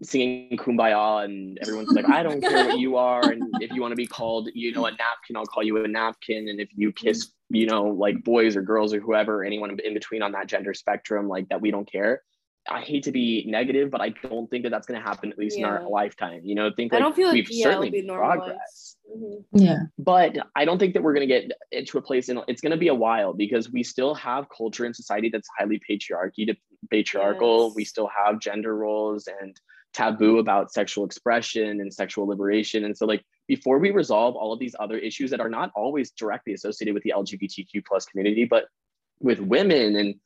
[0.02, 3.92] singing kumbaya and everyone's like i don't care what you are and if you want
[3.92, 6.90] to be called you know a napkin i'll call you a napkin and if you
[6.90, 10.74] kiss you know like boys or girls or whoever anyone in between on that gender
[10.74, 12.22] spectrum like that we don't care
[12.70, 15.38] i hate to be negative but i don't think that that's going to happen at
[15.38, 15.66] least yeah.
[15.66, 18.96] in our lifetime you know think like I don't feel we've like, certainly made progress
[19.14, 19.58] mm-hmm.
[19.58, 22.60] yeah but i don't think that we're going to get into a place in it's
[22.60, 26.46] going to be a while because we still have culture in society that's highly patriarchy
[26.46, 26.54] to
[26.90, 27.76] patriarchal yes.
[27.76, 29.60] we still have gender roles and
[29.94, 32.84] taboo about sexual expression and sexual liberation.
[32.84, 36.10] And so like before we resolve all of these other issues that are not always
[36.10, 38.64] directly associated with the LGBTQ plus community, but
[39.20, 40.16] with women and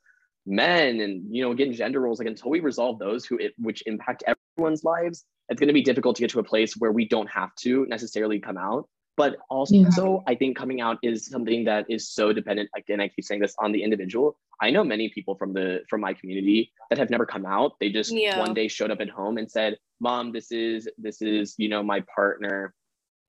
[0.45, 3.83] men and you know again gender roles like until we resolve those who it which
[3.85, 7.07] impact everyone's lives, it's going to be difficult to get to a place where we
[7.07, 8.87] don't have to necessarily come out.
[9.17, 10.17] But also, Yeah.
[10.31, 12.69] I think coming out is something that is so dependent.
[12.77, 14.37] Again, I keep saying this on the individual.
[14.61, 17.73] I know many people from the from my community that have never come out.
[17.81, 18.39] They just Yeah.
[18.39, 21.83] one day showed up at home and said, "Mom, this is this is you know
[21.83, 22.73] my partner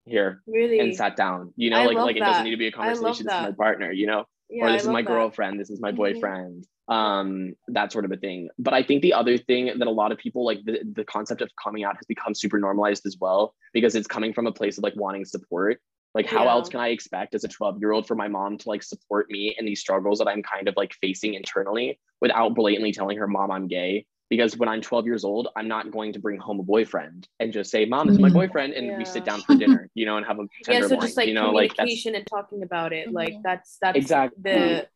[0.06, 0.78] here," Really?
[0.78, 1.52] and sat down.
[1.56, 3.26] You know, I like like it doesn't need to be a conversation.
[3.26, 3.90] This is my partner.
[3.90, 5.08] You know, yeah, or I this is my that.
[5.08, 5.96] girlfriend this is my Mhm.
[5.96, 9.90] boyfriend um that sort of a thing but i think the other thing that a
[9.90, 13.16] lot of people like the, the concept of coming out has become super normalized as
[13.20, 15.80] well because it's coming from a place of like wanting support
[16.14, 16.50] like how Yeah.
[16.50, 19.30] else can i expect as a 12 year old for my mom to like support
[19.30, 23.28] me in these struggles that i'm kind of like facing internally without blatantly telling her
[23.28, 26.58] mom i'm gay because when i'm 12 years old i'm not going to bring home
[26.58, 28.34] a boyfriend and just say mom this is my Mhm.
[28.34, 30.96] boyfriend and we sit down for dinner you know and have a yeah tenderloin so
[30.96, 33.42] just like you know like communication and talking about it like Mhm.
[33.44, 34.42] that's that's Exactly.
[34.42, 34.88] the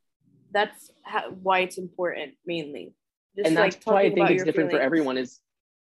[0.55, 2.95] that's how, why it's important mainly
[3.37, 5.19] just and like that's why I think it's different for everyone.
[5.19, 5.40] Is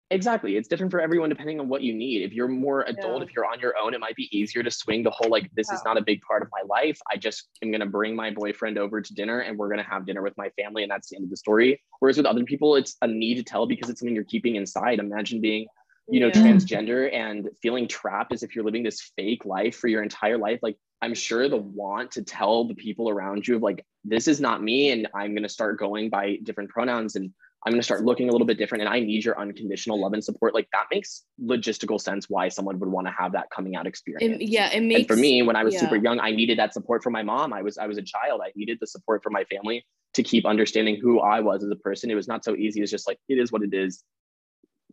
[0.10, 2.24] exactly it's different for everyone depending on what you need.
[2.24, 3.28] If you're more adult, Yeah.
[3.28, 5.72] if you're on your own, it might be easier to swing the whole like this
[5.72, 7.00] is not a big part of my life.
[7.12, 10.24] I just am gonna bring my boyfriend over to dinner and we're gonna have dinner
[10.24, 11.80] with my family, and that's the end of the story.
[12.00, 15.00] Whereas with other people, it's a need to tell because it's something you're keeping inside.
[15.00, 15.68] Imagine being
[16.10, 16.34] you know Yeah.
[16.34, 16.44] Mm.
[16.56, 20.60] transgender and feeling trapped as if you're living this fake life for your entire life
[20.62, 24.40] like i'm sure the want to tell the people around you of like this is
[24.40, 27.32] not me and i'm going to start going by different pronouns and
[27.66, 30.14] i'm going to start looking a little bit different and i need your unconditional love
[30.14, 33.76] and support like that makes logistical sense why someone would want to have that coming
[33.76, 34.42] out experience.
[34.42, 35.82] It- yeah it makes and for me when i was yeah.
[35.82, 37.52] super young i needed that support from my mom.
[37.52, 38.42] I was i was a child.
[38.44, 41.76] I needed the support from my family to keep understanding who i was as a
[41.76, 42.10] person.
[42.10, 42.82] It was not so easy.
[42.82, 44.04] It's just like it is what it is.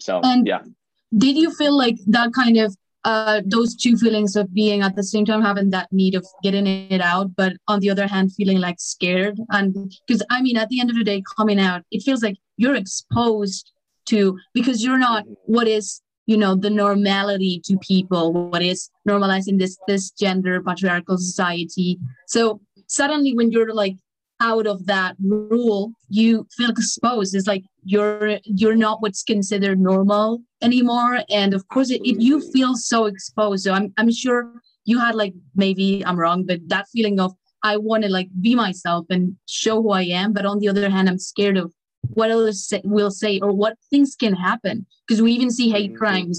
[0.01, 0.63] So And- yeah
[1.17, 5.03] Did you feel like that kind of uh those two feelings of being at the
[5.03, 8.59] same time having that need of getting it out, but on the other hand feeling
[8.59, 9.39] like scared?
[9.51, 12.37] And because I mean, at the end of the day, coming out, it feels like
[12.57, 13.71] you're exposed
[14.07, 19.59] to because you're not what is you know the normality to people what is normalizing
[19.59, 21.99] this this gender patriarchal society.
[22.27, 23.97] So suddenly when you're like
[24.41, 27.35] out of that rule you feel exposed.
[27.35, 31.21] It's like you're you're not what's considered normal anymore.
[31.31, 33.65] And of course it, it you feel so exposed.
[33.65, 34.41] So i'm i'm sure
[34.91, 37.31] you had like maybe i'm wrong but that feeling of
[37.63, 39.23] i want to like be myself and
[39.63, 40.33] show who i am.
[40.37, 41.69] But on the other hand i'm scared of
[42.19, 44.77] what others say, will say or what things can happen.
[45.07, 46.01] Because we even see hate Mhm.
[46.03, 46.37] crimes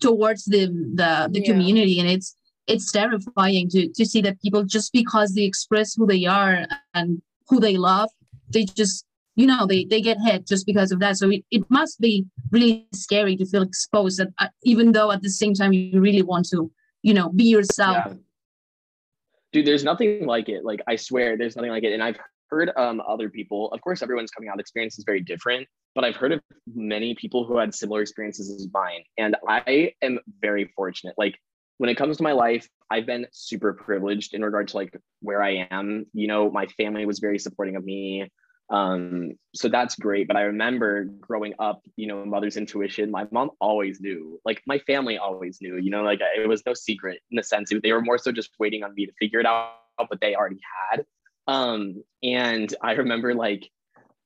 [0.00, 0.62] towards the
[1.00, 1.50] the, the Yeah.
[1.50, 1.96] community.
[2.00, 2.28] And it's
[2.72, 6.54] it's terrifying to to see that people just because they express who they are
[6.98, 7.08] and
[7.48, 8.10] who they love
[8.54, 9.04] they just
[9.38, 12.26] you know they they get hit just because of that so it, it must be
[12.50, 16.22] really scary to feel exposed that uh, even though at the same time you really
[16.22, 16.70] want to
[17.02, 18.14] you know be yourself Yeah.
[19.52, 20.64] Dude, there's nothing like it.
[20.64, 21.92] Like I swear, there's nothing like it.
[21.92, 22.18] And I've
[22.50, 23.72] heard um other people.
[23.72, 26.40] Of course, everyone's coming out experience is very different, but I've heard of
[26.74, 31.14] many people who had similar experiences as mine, and I am very fortunate.
[31.16, 31.38] Like
[31.78, 35.42] when it comes to my life, I've been super privileged in regard to like where
[35.42, 36.06] I am.
[36.12, 38.30] You know, my family was very supporting of me.
[38.70, 40.28] Um, so that's great.
[40.28, 44.78] But I remember growing up, you know, mother's intuition, my mom always knew, like my
[44.80, 47.92] family always knew, you know, like it was no secret in the sense that they
[47.92, 51.04] were more so just waiting on me to figure it out, but they already had.
[51.46, 53.70] Um, and I remember like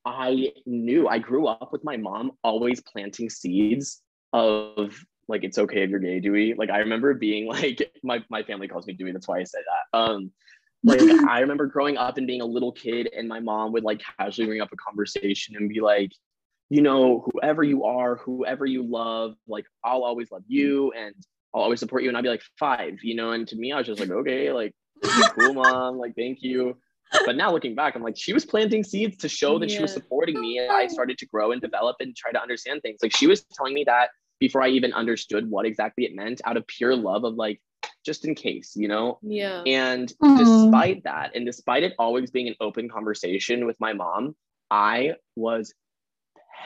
[0.05, 4.03] I knew I grew up with my mom always planting seeds
[4.33, 4.97] of
[5.29, 6.55] like it's okay if you're gay, Dewey.
[6.55, 9.61] Like I remember being like my my family calls me Dewey, that's why I say
[9.61, 9.99] that.
[9.99, 10.33] Um
[10.85, 14.03] like I remember growing up and being a little kid and my mom would like
[14.19, 16.13] casually bring up a conversation and be like,
[16.71, 21.15] you know, whoever you are, whoever you love, like I'll always love you and
[21.55, 22.09] I'll always support you.
[22.09, 24.53] And I'd be like five, you know, and to me, I was just like, okay,
[24.53, 24.73] like
[25.05, 26.77] cool, mom, like thank you.
[27.27, 29.93] But now looking back, I'm like, she was planting seeds to show that she was
[29.93, 30.59] supporting me.
[30.59, 33.01] And I started to grow and develop and try to understand things.
[33.03, 34.09] Like she was telling me that
[34.41, 37.61] before I even understood what exactly it meant out of pure love of like,
[38.05, 39.19] just in case, you know?
[39.23, 40.37] yeah And Aw.
[40.37, 44.35] despite that, and despite it always being an open conversation with my mom,
[44.71, 45.75] I was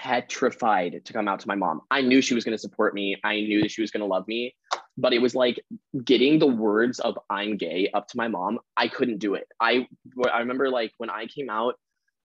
[0.02, 1.80] petrified to come out to my mom.
[1.90, 3.16] I knew she was going to support me.
[3.24, 4.54] I knew that she was going to love me.
[4.98, 5.60] But it was like
[6.04, 8.60] getting the words of I'm gay up to my mom.
[8.76, 9.46] I couldn't do it.
[9.60, 9.86] I
[10.32, 11.74] I remember like when I came out,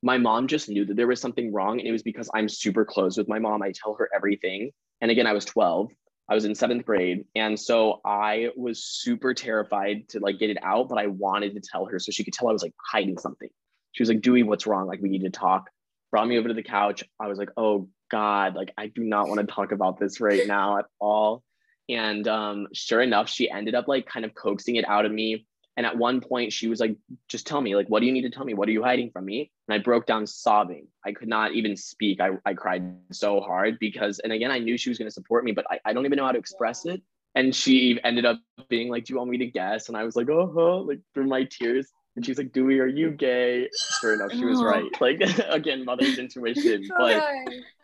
[0.04, 1.80] my mom just knew that there was something wrong.
[1.80, 3.62] And it was because I'm super close with my mom.
[3.62, 4.71] I tell her everything.
[5.02, 5.91] And again, I was 12.
[6.29, 7.25] I was in seventh grade.
[7.36, 11.62] And so I was super terrified to like get it out, but I wanted to
[11.62, 13.49] tell her so she could tell I was like hiding something.
[13.91, 14.88] She was like, Dewey, what's wrong?
[14.88, 15.69] Like, we need to talk.
[16.12, 17.03] Brought me over to the couch.
[17.19, 20.47] I was like, oh God, like, I do not want to talk about this right
[20.47, 21.43] now at all.
[21.89, 25.45] And um, sure enough, she ended up like kind of coaxing it out of me.
[25.77, 26.97] And at one point, she was like,
[27.29, 28.53] just tell me, like, what do you need to tell me?
[28.53, 29.51] What are you hiding from me?
[29.67, 30.88] And I broke down sobbing.
[31.05, 32.19] I could not even speak.
[32.19, 35.45] I, I cried so hard because, and again, I knew she was going to support
[35.45, 37.01] me, but I, I don't even know how to express it.
[37.36, 39.88] And she ended up being like, Do you want me to guess?
[39.88, 41.89] And I was like, Oh, huh, like through my tears.
[42.17, 43.69] And she's like, Dewey, are you gay?
[44.01, 44.65] Sure enough, she was Oh.
[44.65, 44.91] right.
[44.99, 46.84] Like, again, mother's intuition.
[46.97, 47.23] But.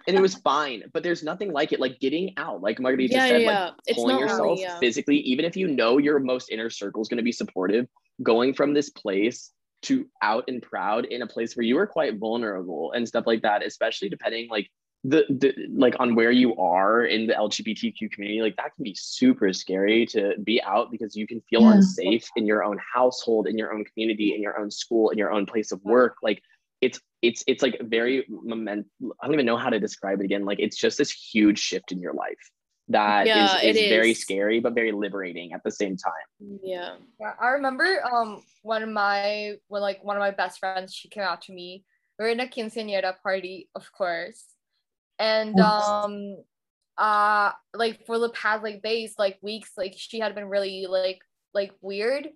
[0.08, 0.84] And it was fine.
[0.94, 3.74] But there's nothing like it, like getting out, like Margarita Yeah, said, yeah, like.
[3.86, 4.80] It's pulling yourself yeah.
[4.80, 7.88] physically, even if you know your most inner circle is going to be supportive,
[8.24, 9.52] going from this place
[9.84, 13.44] to out and proud in a place where you are quite vulnerable and stuff like
[13.44, 14.70] that, especially depending like
[15.04, 18.96] the, the like on where you are in the LGBTQ community, like that can be
[18.96, 21.74] super scary to be out because you can feel Yeah.
[21.74, 25.32] unsafe in your own household, in your own community, in your own school, in your
[25.32, 26.18] own place of work.
[26.24, 26.42] Like
[26.82, 28.88] it's it's it's like very moment.
[29.22, 30.46] I don't even know how to describe it again.
[30.46, 32.52] Like it's just this huge shift in your life
[32.90, 34.20] that is Yeah, it is very is.
[34.20, 36.14] scary but very liberating at the same time.
[36.64, 36.96] Yeah.
[37.20, 41.10] Yeah, I remember um one of my when like one of my best friends she
[41.10, 41.84] came out to me.
[42.20, 44.46] We were in a quinceañera party, of course,
[45.20, 46.38] and um
[46.98, 51.20] uh like for the past like days like weeks like she had been really like
[51.54, 52.30] like weird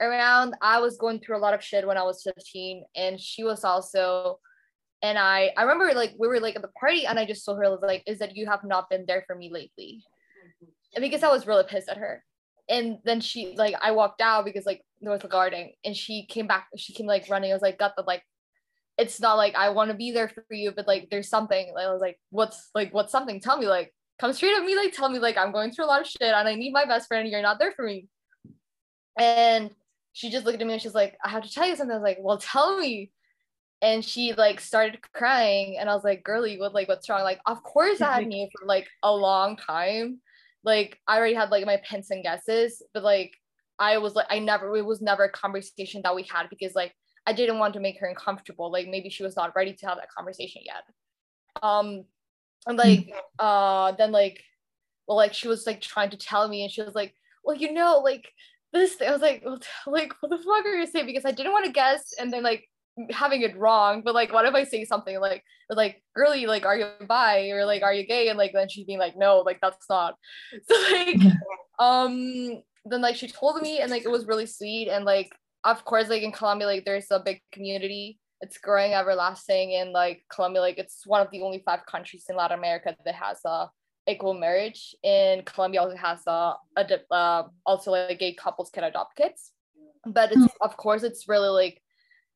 [0.00, 0.54] around.
[0.62, 3.64] I was going through a lot of shit when I was 15, and she was
[3.64, 4.38] also.
[5.00, 7.58] And I I remember like we were like at the party, and I just told
[7.58, 10.02] her like, "Is that you have not been there for me lately?"
[10.94, 12.24] And because I was really pissed at her
[12.68, 16.26] and then she like I walked out because like there was a garden and she
[16.26, 18.22] came back she came like running I was like got the like
[18.96, 21.86] it's not like I want to be there for you but like there's something like,
[21.86, 24.92] I was like what's like what's something tell me like come straight at me like
[24.92, 27.08] tell me like I'm going through a lot of shit and I need my best
[27.08, 28.08] friend and you're not there for me
[29.18, 29.70] and
[30.18, 31.92] she just looked at me and she's like I have to tell you something.
[31.92, 33.12] I was like well tell me.
[33.80, 37.22] And she like started crying and I was like girly what like what's wrong?
[37.22, 40.20] Like of course I had knew for like a long time.
[40.64, 43.32] Like I already had like my pins and guesses, but like
[43.78, 46.92] I was like I never it was never a conversation that we had because like
[47.24, 48.72] I didn't want to make her uncomfortable.
[48.72, 50.82] Like maybe she was not ready to have that conversation yet.
[51.62, 52.06] Um
[52.66, 54.42] and like uh then like
[55.06, 57.72] well like she was like trying to tell me and she was like, well you
[57.72, 58.28] know like
[58.72, 59.08] this thing.
[59.08, 59.44] I was like,
[59.86, 61.06] like what the fuck are you saying?
[61.06, 62.68] Because I didn't want to guess and then like
[63.10, 66.76] having it wrong but like what if i say something like like girly like are
[66.76, 69.58] you bi or like are you gay and like then she's being like no like
[69.60, 70.14] that's not
[70.68, 71.20] so like
[71.78, 75.30] um then like she told me and like it was really sweet and like
[75.64, 80.22] of course like in colombia like there's a big community it's growing everlasting and like
[80.32, 83.68] colombia like it's one of the only five countries in latin america that has a
[84.08, 84.94] equal marriage.
[85.02, 89.52] In colombia also has a, a uh, also like gay couples can adopt kids.
[90.06, 91.82] But it's of course it's really like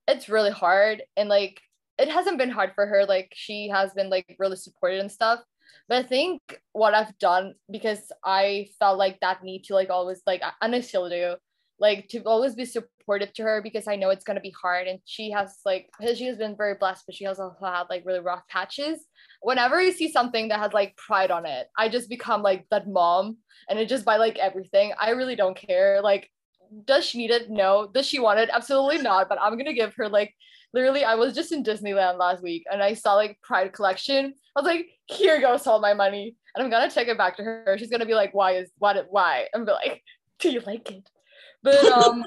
[0.06, 1.02] it's really hard.
[1.16, 1.60] And like
[1.98, 3.04] it hasn't been hard for her.
[3.06, 5.40] Like she has been like really supported and stuff.
[5.88, 6.40] But i think
[6.72, 10.80] what i've done because i felt like that need to like always like and i
[10.80, 11.34] still do
[11.82, 15.00] like to always be supportive to her because i know it's to be hard and
[15.04, 18.20] she has like she has been very blessed but she has also had like really
[18.20, 19.04] rough patches
[19.42, 22.88] whenever i see something that has like pride on it i just become like that
[22.88, 23.36] mom
[23.68, 26.30] and it just buy like everything i really don't care like
[26.84, 27.50] does she need it?
[27.50, 27.88] No.
[27.92, 28.50] Does she want it?
[28.52, 29.28] Absolutely not.
[29.28, 30.34] But I'm gonna give her like
[30.72, 31.04] literally.
[31.04, 34.34] I was just in Disneyland last week and I saw like Pride collection.
[34.56, 37.44] I was like, here goes all my money, and I'm gonna take it back to
[37.44, 37.76] her.
[37.78, 39.06] She's gonna be like, why is what?
[39.10, 39.48] Why?
[39.54, 40.02] I'm be like,
[40.38, 41.08] do you like it?
[41.62, 42.24] But um,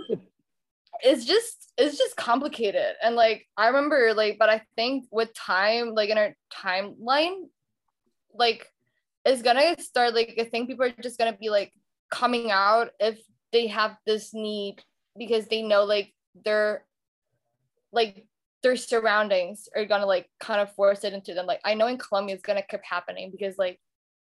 [1.02, 2.95] it's just it's just complicated.
[3.04, 7.45] And like I remember like, but I think with time, like in our timeline,
[8.34, 8.67] like
[9.26, 11.71] it's gonna start like I think people are just gonna be like
[12.10, 13.19] coming out if
[13.52, 14.84] they have this need
[15.17, 16.86] because they know like their
[17.91, 18.26] like
[18.63, 21.45] their surroundings are gonna like kind of force it into them.
[21.45, 23.80] Like i know in colombia it's gonna keep happening because like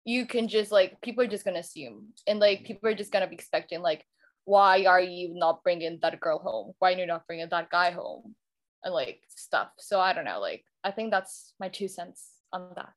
[0.05, 3.27] you can just like people are just gonna assume and like people are just gonna
[3.27, 4.05] be expecting like
[4.45, 7.91] why are you not bringing that girl home why are you not bringing that guy
[7.91, 8.35] home
[8.83, 12.73] and like stuff so i don't know like i think that's my two cents on
[12.77, 12.93] that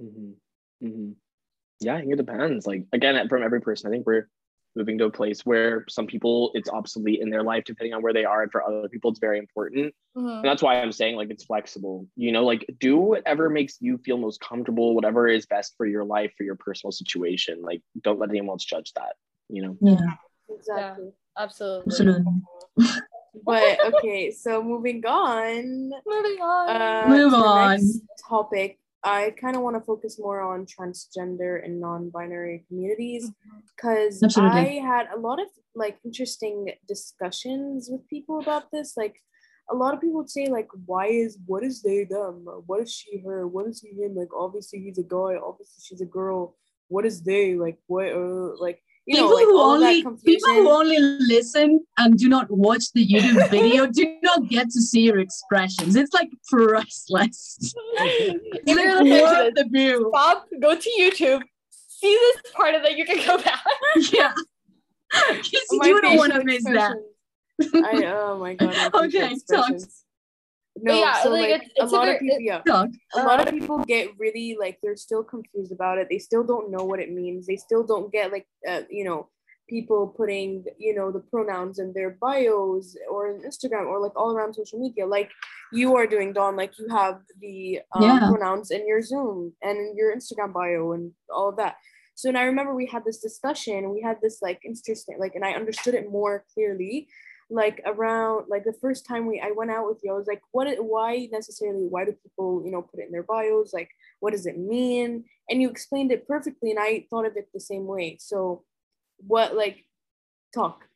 [0.00, 0.86] Mm-hmm.
[0.86, 1.10] Mm-hmm.
[1.80, 2.66] Yeah, I think it depends.
[2.66, 4.28] Like again, from every person, I think we're
[4.74, 8.12] moving to a place where some people it's obsolete in their life depending on where
[8.12, 9.94] they are, and for other people it's very important.
[10.16, 10.36] Mhm.
[10.36, 12.06] And that's why I'm saying like it's flexible.
[12.16, 16.04] You know, like do whatever makes you feel most comfortable, whatever is best for your
[16.04, 17.62] life, for your personal situation.
[17.62, 19.14] Like don't let anyone else judge that.
[19.52, 19.76] You know.
[19.80, 20.16] Yeah,
[20.48, 21.10] Exactly.
[21.36, 22.24] absolutely absolutely.
[23.44, 25.90] But okay, so moving on.
[26.06, 27.70] moving on Uh, Move on.
[27.70, 28.78] Next topic.
[29.04, 33.32] I kind of want to focus more on transgender and non-binary communities
[33.74, 38.96] because I had a lot of like interesting discussions with people about this.
[38.96, 39.16] Like,
[39.70, 42.44] a lot of people would say like, "Why is what is they them?
[42.66, 43.48] What is she her?
[43.48, 44.14] What is he him?
[44.14, 45.32] Like, obviously he's a guy.
[45.48, 46.56] Obviously she's a girl.
[46.88, 47.78] What is they like?
[47.86, 52.28] What uh, like?" You know, people like who only people who only listen and do
[52.28, 55.96] not watch the YouTube video do not get to see your expressions.
[55.96, 57.74] It's like priceless.
[58.64, 60.10] If like the view.
[60.14, 63.62] Stop, go to YouTube, see this part of it, you can go back.
[64.12, 64.32] Yeah.
[65.82, 66.96] You don't want to miss that.
[67.60, 68.94] I oh my god.
[68.94, 69.72] Okay, talk.
[70.82, 72.62] No, yeah, so like, like, it's- it's a a lot very- of people, yeah,
[73.14, 76.08] a lot of people get really like they're still confused about it.
[76.10, 77.46] They still don't know what it means.
[77.46, 79.28] They still don't get like uh, you know
[79.68, 84.32] people putting you know the pronouns in their bios or in Instagram or like all
[84.34, 85.06] around social media.
[85.06, 85.30] Like
[85.72, 86.56] you are doing, Don.
[86.56, 88.28] Like you have the um, Yeah.
[88.28, 91.76] pronouns in your Zoom and in your Instagram bio and all of that.
[92.14, 93.90] So and I remember we had this discussion.
[93.94, 97.08] We had this like interesting like, and I understood it more clearly
[97.52, 100.42] like around like the first time we I went out with you, I was like,
[100.52, 103.72] what why necessarily why do people, you know, put it in their bios?
[103.72, 103.90] Like,
[104.20, 105.24] what does it mean?
[105.48, 108.16] And you explained it perfectly, and I thought of it the same way.
[108.20, 108.64] So
[109.18, 109.84] what like
[110.54, 110.86] talk.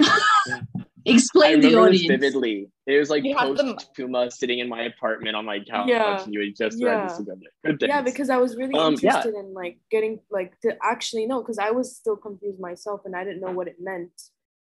[0.00, 0.60] I
[1.06, 2.20] Explain the remember this audience.
[2.22, 2.70] vividly.
[2.86, 6.22] It was like You them- post Puma sitting in my apartment on my couch, Yeah.
[6.22, 7.16] and you had just read this Yeah.
[7.16, 7.48] together.
[7.64, 7.88] Good.
[7.88, 9.16] Yeah, because I was really Um, yeah.
[9.16, 13.16] interested in like getting like to actually know because I was still confused myself and
[13.16, 14.12] I didn't know what it meant.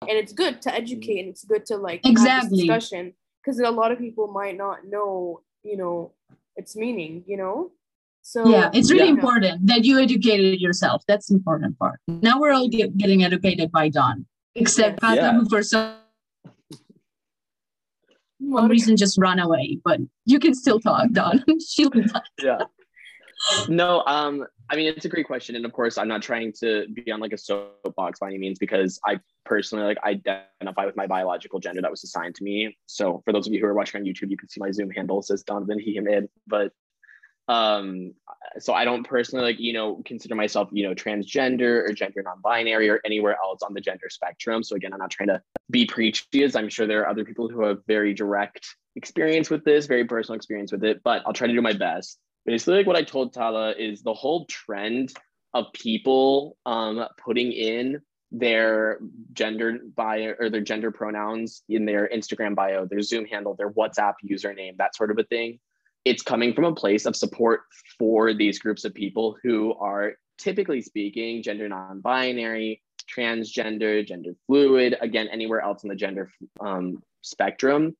[0.03, 2.59] And it's good to educate and it's good to like have Exactly.
[2.59, 6.12] discussion because a lot of people might not know, you know,
[6.55, 7.70] its meaning, you know?
[8.22, 9.12] So yeah, it's really Yeah.
[9.12, 11.03] important that you educated yourself.
[11.09, 12.01] That's the important part.
[12.09, 15.11] Now we're all get, getting educated by don except Yes.
[15.18, 15.44] Cata, Yeah.
[15.49, 15.94] for some
[16.44, 16.51] A
[18.40, 19.78] lot of- reason just run away.
[19.82, 21.90] But you can still talk, don She'll
[22.42, 22.59] yeah.
[23.68, 26.87] No, um, I mean it's a great question, and of course I'm not trying to
[26.93, 31.07] be on like a soapbox by any means because I personally like identify with my
[31.07, 32.76] biological gender that was assigned to me.
[32.87, 34.91] So for those of you who are watching on YouTube, you can see my Zoom
[34.91, 36.72] handle says Donovan he him it, but
[37.49, 38.12] um
[38.59, 42.89] so I don't personally like you know consider myself you know transgender or gender non-binary
[42.89, 44.62] or anywhere else on the gender spectrum.
[44.62, 47.49] So again, I'm not trying to be preachy as I'm sure there are other people
[47.49, 48.66] who have very direct
[48.97, 52.18] experience with this, very personal experience with it, but I'll try to do my best
[52.47, 55.12] basically like what I told Tala is the whole trend
[55.53, 58.01] of people um putting in
[58.32, 58.99] their
[59.32, 64.14] gender bio or their gender pronouns in their Instagram bio, their Zoom handle, their WhatsApp
[64.28, 65.59] username, that sort of a thing.
[66.05, 67.62] It's coming from a place of support
[67.99, 72.82] for these groups of people who are typically speaking gender non-binary,
[73.12, 76.30] transgender, gender fluid, again, anywhere else in the gender
[76.61, 77.97] um, spectrum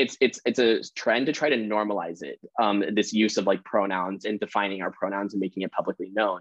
[0.00, 3.62] it's it's it's a trend to try to normalize it um, this use of like
[3.64, 6.40] pronouns and defining our pronouns and making it publicly known.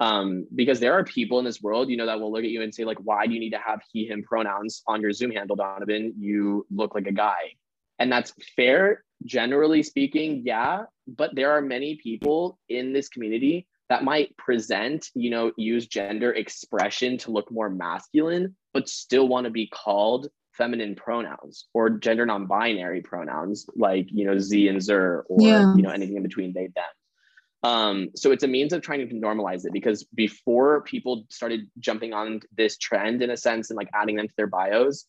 [0.00, 2.62] Um, because there are people in this world you know that will look at you
[2.62, 5.30] and say like why do you need to have he him pronouns on your zoom
[5.30, 6.14] handle donovan?
[6.18, 7.54] You look like a guy.
[8.00, 14.04] And that's fair generally speaking yeah but there are many people in this community that
[14.04, 19.50] might present you know use gender expression to look more masculine but still want to
[19.50, 20.28] be called
[20.58, 25.72] feminine pronouns or gender non-binary pronouns like you know z and zer or Yeah.
[25.76, 26.84] you know anything in between they them
[27.64, 32.12] um, so it's a means of trying to normalize it because before people started jumping
[32.12, 35.06] on this trend in a sense and like adding them to their bios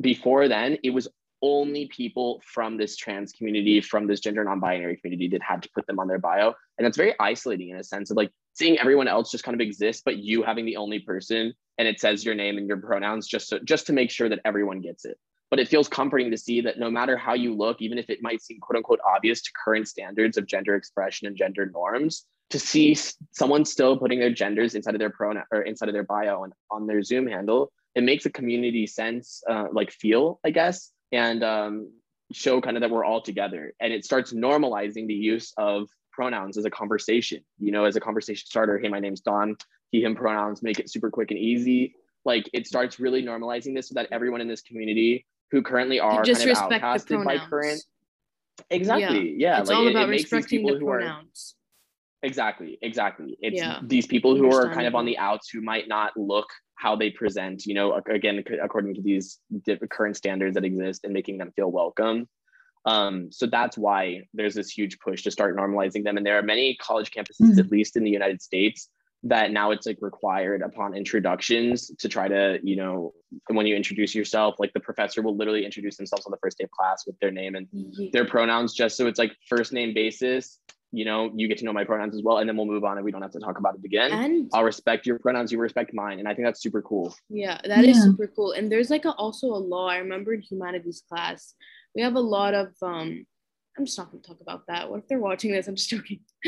[0.00, 1.08] before then it was
[1.42, 5.86] only people from this trans community from this gender non-binary community that had to put
[5.86, 9.08] them on their bio and that's very isolating in a sense of like seeing everyone
[9.08, 12.34] else just kind of exist but you having the only person and it says your
[12.34, 15.18] name and your pronouns just to, just to make sure that everyone gets it.
[15.50, 18.22] But it feels comforting to see that no matter how you look even if it
[18.22, 22.58] might seem quote unquote obvious to current standards of gender expression and gender norms to
[22.58, 22.96] see
[23.32, 26.52] someone still putting their genders inside of their pronoun or inside of their bio and
[26.70, 31.42] on their zoom handle it makes a community sense uh, like feel i guess and
[31.42, 31.88] um,
[32.32, 33.72] show kind of that we're all together.
[33.80, 38.00] And it starts normalizing the use of pronouns as a conversation you know as a
[38.00, 38.78] conversation starter.
[38.78, 39.56] Hey my name's don
[39.90, 43.88] he him pronouns make it super quick and easy like it starts really normalizing this
[43.88, 47.24] so that everyone in this community who currently are just kind of respect the outcasted
[47.24, 47.48] by pronouns.
[47.50, 47.82] current
[48.70, 51.54] exactly yeah, it's like all it, about it makes respecting people the who are pronouns.
[52.22, 53.80] exactly exactly it's Yeah.
[53.82, 57.10] these people who are kind of on the outs who might not look how they
[57.10, 61.52] present you know again according to these different current standards that exist and making them
[61.54, 62.28] feel welcome
[62.86, 66.42] um, so that's why there's this huge push to start normalizing them and there are
[66.42, 67.58] many college campuses Mhm.
[67.58, 68.88] at least in the united states
[69.22, 73.12] that now it's like required upon introductions to try to you know
[73.48, 76.64] when you introduce yourself like the professor will literally introduce themselves on the first day
[76.64, 79.94] of class with their name and Ye- their pronouns just so it's like first name
[79.94, 80.58] basis
[80.92, 82.98] you know you get to know my pronouns as well and then we'll move on
[82.98, 85.58] and we don't have to talk about it again And i'll respect your pronouns you
[85.58, 88.04] respect mine and i think that's super cool Yeah, that is Yeah.
[88.04, 88.52] super cool.
[88.52, 89.88] And there's like a, also a law.
[89.88, 91.54] I remember in humanities class,
[91.94, 93.26] we have a lot of um
[93.76, 94.88] I'm just not gonna talk about that.
[94.88, 95.66] What if they're watching this?
[95.66, 96.20] I'm just joking.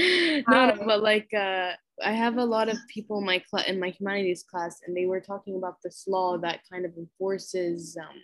[0.49, 1.73] no, no, but like uh
[2.05, 5.07] I have a lot of people in my cl- in my humanities class, and they
[5.07, 8.17] were talking about this law that kind of enforces, um,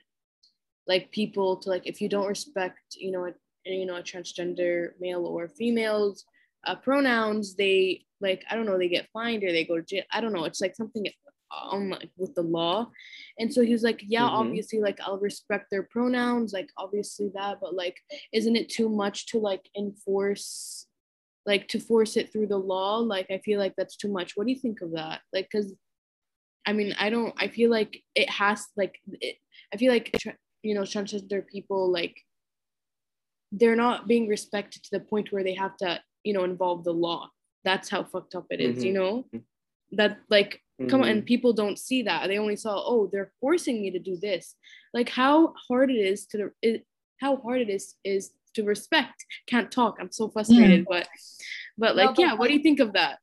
[0.86, 3.32] like people to like if you don't respect, you know, a,
[3.64, 6.24] you know, a transgender male or female's
[6.66, 10.04] uh, pronouns, they like I don't know, they get fined or they go to jail.
[10.12, 10.44] I don't know.
[10.44, 11.06] It's like something
[11.70, 12.90] um like, with the law,
[13.38, 14.40] and so he was like, yeah, Mhm.
[14.40, 17.96] obviously, like I'll respect their pronouns, like obviously that, but like,
[18.32, 20.86] isn't it too much to like enforce?
[21.46, 24.32] Like to force it through the law like i feel like that's too much.
[24.34, 25.20] What do you think of that?
[25.32, 25.74] Like because
[26.66, 29.36] i mean i don't i feel like it has like it,
[29.72, 30.10] i feel like
[30.62, 32.16] you know transgender people like
[33.58, 36.92] they're not being respected to the point where they have to you know involve the
[36.92, 37.28] law.
[37.64, 39.02] That's how fucked up it is, you mm-hmm.
[39.02, 39.26] know?
[39.34, 39.96] Mm-hmm.
[39.96, 42.26] That like come on and people don't see that.
[42.26, 44.56] They only saw oh they're forcing me to do this.
[44.92, 46.84] Like how hard it is to it,
[47.20, 51.06] how hard it is is to respect can't talk i'm so frustrated but
[51.76, 53.18] but No, like but yeah what do you think of that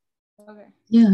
[0.49, 0.67] Okay.
[0.89, 1.13] Yeah.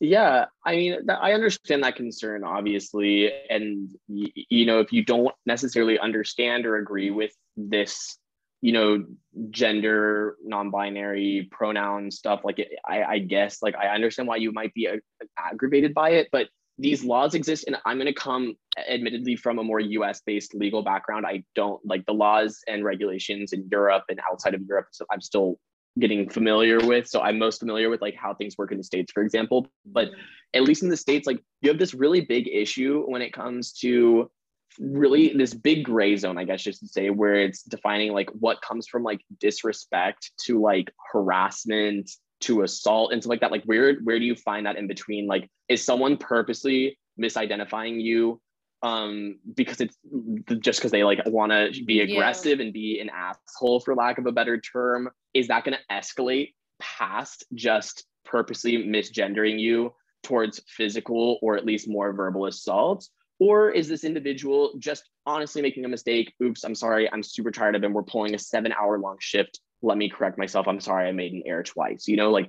[0.00, 3.32] Yeah, I mean, th- I understand that concern, obviously.
[3.48, 8.18] And, y- you know, if you don't necessarily understand or agree with this,
[8.60, 9.04] you know,
[9.50, 14.52] gender, non binary pronoun stuff, like, it, I, I guess, like, I understand why you
[14.52, 14.96] might be uh,
[15.38, 16.48] aggravated by it, but
[16.78, 17.64] these laws exist.
[17.66, 18.56] And I'm going to come,
[18.88, 21.26] admittedly, from a more US based legal background.
[21.26, 24.88] I don't like the laws and regulations in Europe and outside of Europe.
[24.92, 25.58] So I'm still
[25.98, 27.06] getting familiar with.
[27.06, 29.68] So I'm most familiar with like how things work in the States, for example.
[29.86, 30.10] But
[30.52, 33.72] at least in the States, like you have this really big issue when it comes
[33.74, 34.30] to
[34.80, 38.60] really this big gray zone, I guess just to say, where it's defining like what
[38.62, 42.10] comes from like disrespect to like harassment
[42.44, 43.50] to assault and stuff like that.
[43.50, 45.26] Like where where do you find that in between?
[45.26, 48.40] Like is someone purposely misidentifying you
[48.82, 49.96] um because it's
[50.60, 52.04] just because they like want to be Yeah.
[52.04, 55.94] aggressive and be an asshole for lack of a better term is that going to
[55.94, 63.70] escalate past just purposely misgendering you towards physical or at least more verbal assault or
[63.70, 67.82] is this individual just honestly making a mistake oops i'm sorry i'm super tired of
[67.84, 71.12] him we're pulling a seven hour long shift let me correct myself i'm sorry i
[71.12, 72.48] made an error twice you know like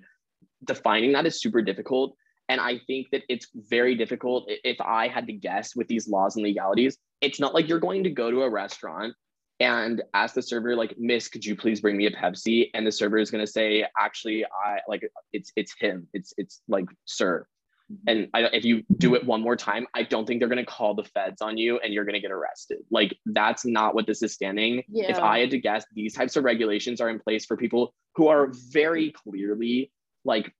[0.63, 2.15] defining that is super difficult
[2.49, 6.35] and I think that it's very difficult if I had to guess with these laws
[6.35, 6.97] and legalities.
[7.21, 9.15] It's not like you're going to go to a restaurant
[9.59, 12.69] and ask the server, like, Miss, could you please bring me a Pepsi?
[12.73, 15.01] And the server is gonna say, actually, I like
[15.33, 16.07] it's it's him.
[16.13, 17.47] It's it's like, sir.
[17.91, 18.09] Mm-hmm.
[18.09, 20.95] And I, if you do it one more time, I don't think they're gonna call
[20.95, 22.79] the feds on you and you're gonna get arrested.
[22.89, 24.83] Like that's not what this is standing.
[24.93, 28.27] If I had to guess, these types of regulations are in place for people who
[28.27, 29.91] are very clearly
[30.23, 30.51] like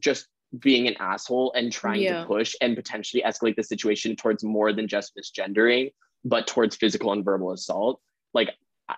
[0.00, 0.26] just
[0.58, 2.20] being an asshole and trying Yeah.
[2.20, 5.92] to push and potentially escalate the situation towards more than just misgendering,
[6.24, 8.00] but towards physical and verbal assault.
[8.34, 8.50] Like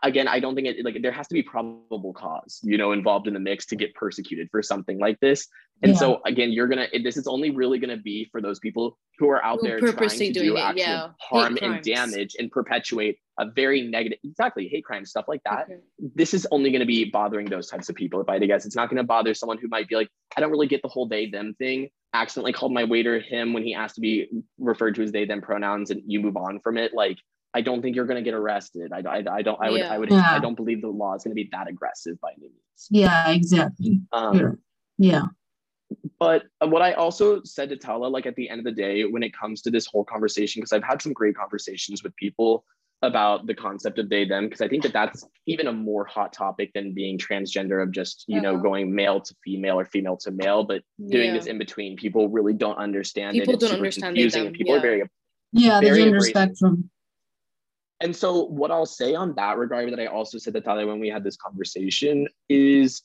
[0.02, 3.26] again, I don't think it like there has to be probable cause, you know, involved
[3.28, 5.46] in the mix to get persecuted for something like this.
[5.82, 5.98] And Yeah.
[5.98, 9.44] so again, you're gonna this is only really gonna be for those people who are
[9.44, 11.08] out Who there purposely trying to doing do it, actual yeah.
[11.20, 15.80] harm and damage and perpetuate a very negative exactly hate crime stuff like that Okay.
[16.14, 18.64] this is only to be bothering those types of people if i had to guess
[18.64, 21.06] it's not to bother someone who might be like i don't really get the whole
[21.08, 24.28] they them thing accidentally called my waiter him when he asked to be
[24.58, 27.18] referred to as they them pronouns and you move on from it like
[27.54, 29.98] i don't think you're going to get arrested i, I, I don't i would i
[29.98, 30.26] would Yeah.
[30.36, 33.30] i don't believe the law is going to be that aggressive by any means Yeah,
[33.30, 34.00] exactly.
[34.12, 34.50] um, Yeah.
[34.98, 35.22] Yeah.
[36.18, 39.22] but what I also said to Tala, like at the end of the day, when
[39.22, 42.64] it comes to this whole conversation, because I've had some great conversations with people
[43.02, 46.32] about the concept of they them, because I think that that's even a more hot
[46.32, 48.62] topic than being transgender of just you know Uh-huh.
[48.62, 51.34] going male to female or female to male, but doing Yeah.
[51.38, 51.96] this in between.
[51.96, 53.54] People really don't understand People it.
[53.54, 54.78] It's don't super understand they, confusing, them, people yeah.
[54.78, 55.02] are very
[55.52, 56.30] Yeah, the Very gender abrasive.
[56.36, 56.90] spectrum.
[58.04, 61.00] And so, what I'll say on that regard, that I also said to Tala when
[61.00, 63.02] we had this conversation, is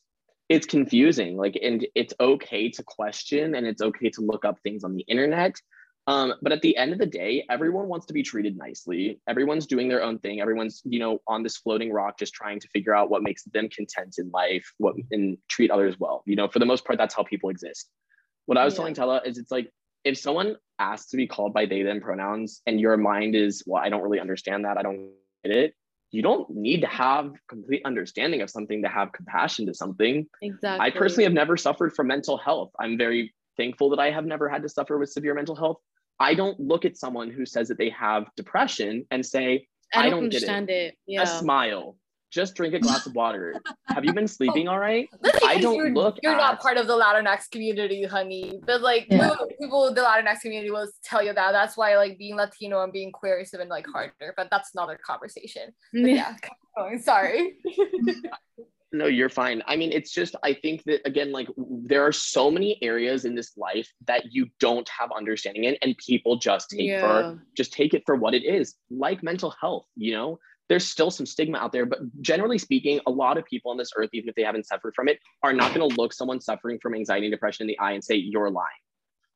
[0.49, 1.37] it's confusing.
[1.37, 5.03] Like, and it's okay to question and it's okay to look up things on the
[5.03, 5.55] internet.
[6.07, 9.21] Um, but at the end of the day, everyone wants to be treated nicely.
[9.25, 10.41] Everyone's doing their own thing.
[10.41, 13.69] Everyone's, you know, on this floating rock, just trying to figure out what makes them
[13.69, 16.23] content in life, what and treat others well.
[16.25, 17.89] You know, for the most part, that's how people exist.
[18.47, 18.77] What I was Yeah.
[18.77, 19.71] telling Tala is it's like
[20.03, 23.81] if someone asks to be called by they them pronouns and your mind is well
[23.83, 25.09] i don't really understand that i don't
[25.43, 25.73] get it
[26.11, 30.85] you don't need to have complete understanding of something to have compassion to something Exactly.
[30.85, 34.47] i personally have never suffered from mental health i'm very thankful that i have never
[34.49, 35.77] had to suffer with severe mental health
[36.19, 40.09] i don't look at someone who says that they have depression and say I I
[40.11, 40.49] don't, don't get it.
[40.49, 40.97] understand it.
[41.07, 41.23] Yeah.
[41.23, 41.97] a smile
[42.31, 43.55] just drink a glass of water
[43.87, 46.87] have you been sleeping all right oh, I don't you're, look You're not part of
[46.87, 48.59] the Latinx community, honey.
[48.65, 49.29] But like Yeah.
[49.29, 51.51] people- people in the Latinx community will tell you that.
[51.51, 54.33] That's why like being Latino and being queer is even like harder.
[54.37, 55.73] But that's another conversation.
[55.93, 56.35] But yeah,
[56.77, 56.99] going.
[57.01, 57.57] Sorry.
[58.91, 59.61] No, you're fine.
[59.67, 63.35] I mean, it's just, I think that again, like there are so many areas in
[63.35, 67.01] this life that you don't have understanding in, and people just take Yeah.
[67.01, 70.39] for just take it for what it is, like mental health, you know.
[70.69, 73.91] There's still some stigma out there, but generally speaking, a lot of people on this
[73.97, 76.79] earth, even if they haven't suffered from it, are not going to look someone suffering
[76.81, 78.67] from anxiety and depression in the eye and say, You're lying.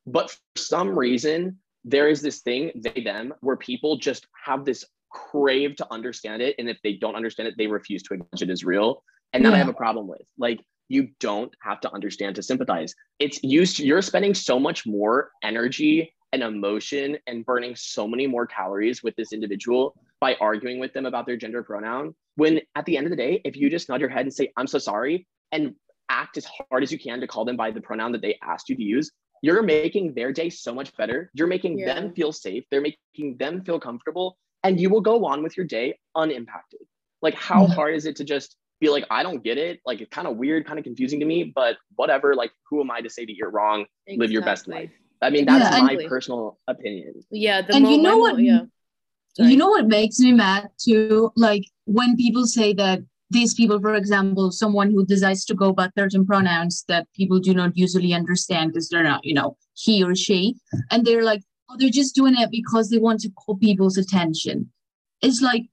[0.06, 4.86] But for some reason, there is this thing, they, them, where people just have this
[5.10, 6.56] crave to understand it.
[6.60, 9.04] And if they don't understand it, they refuse to acknowledge it as real.
[9.34, 10.22] And that I have a problem with.
[10.38, 10.60] Like,
[10.90, 12.94] you don't have to understand to sympathize.
[13.18, 18.46] It's used, you're spending so much more energy and emotion and burning so many more
[18.46, 22.16] calories with this individual by arguing with them about their gender pronoun.
[22.36, 24.54] When at the end of the day, if you just nod your head and say,
[24.56, 25.76] I'm so sorry, and
[26.08, 28.70] act as hard as you can to call them by the pronoun that they asked
[28.70, 29.12] you to use,
[29.42, 31.30] you're making their day so much better.
[31.34, 31.94] You're making Yeah.
[31.94, 32.64] them feel safe.
[32.72, 36.80] They're making them feel comfortable, and you will go on with your day unimpacted.
[37.22, 37.74] Like, how Yeah.
[37.74, 39.82] hard is it to just be like, I don't get it?
[39.86, 42.34] Like, it's kind of weird, kind of confusing to me, but whatever.
[42.34, 43.86] Like, who am I to say that you're wrong?
[44.08, 44.92] Live your best life.
[45.22, 47.14] I mean, that's Yeah, my personal opinion.
[47.30, 48.62] Yeah, the And you know what- Yeah.
[49.36, 49.52] Sorry.
[49.52, 51.32] You know what makes me mad too?
[51.36, 53.00] Like when people say that
[53.32, 57.54] these people, for example, someone who decides to go by certain pronouns that people do
[57.54, 60.56] not usually understand because they're not, you know, he or she,
[60.92, 64.72] and they're like, oh, they're just doing it because they want to call people's attention.
[65.22, 65.64] It's like,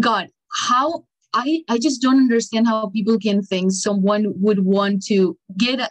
[0.00, 0.28] God,
[0.66, 5.90] how I I just don't understand how people can think someone would want to get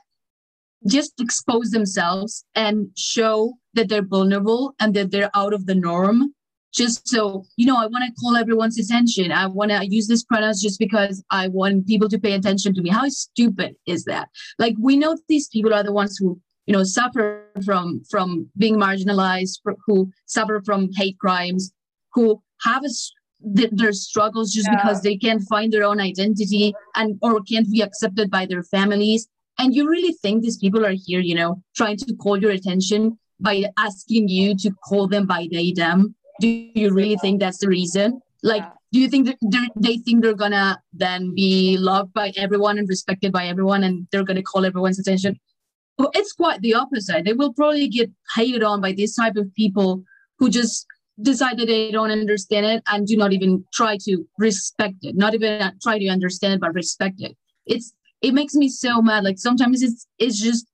[0.87, 6.34] just expose themselves and show that they're vulnerable and that they're out of the norm
[6.75, 9.31] just so you know i want to call everyone's attention.
[9.31, 12.81] I want to use this pronouns just because i want people to pay attention to
[12.81, 12.89] me.
[12.89, 14.29] How stupid is that?
[14.59, 17.27] Like we know these people are the ones who you know suffer
[17.63, 21.71] from from being marginalized who suffer from hate crimes
[22.13, 22.91] who have a,
[23.57, 24.75] th- their struggles just Yeah.
[24.77, 29.27] because they can't find their own identity and or can't be accepted by their families.
[29.59, 33.17] And you really think these people are here you know trying to call your attention
[33.39, 37.67] by asking you to call them by they them do you really think that's the
[37.67, 38.21] reason?
[38.43, 38.71] Like Yeah.
[38.91, 43.31] do you think that they're, think they're gonna then be loved by everyone and respected
[43.31, 45.39] by everyone and they're gonna call everyone's attention?
[45.97, 47.23] Well, it's quite the opposite.
[47.23, 50.03] They will probably get hated on by this type of people
[50.39, 50.85] who just
[51.21, 55.33] decide that they don't understand it and do not even try to respect it not
[55.33, 57.37] even uh, try to understand it but respect it.
[57.65, 59.23] It's it makes me so mad.
[59.23, 60.67] Like sometimes it's it's just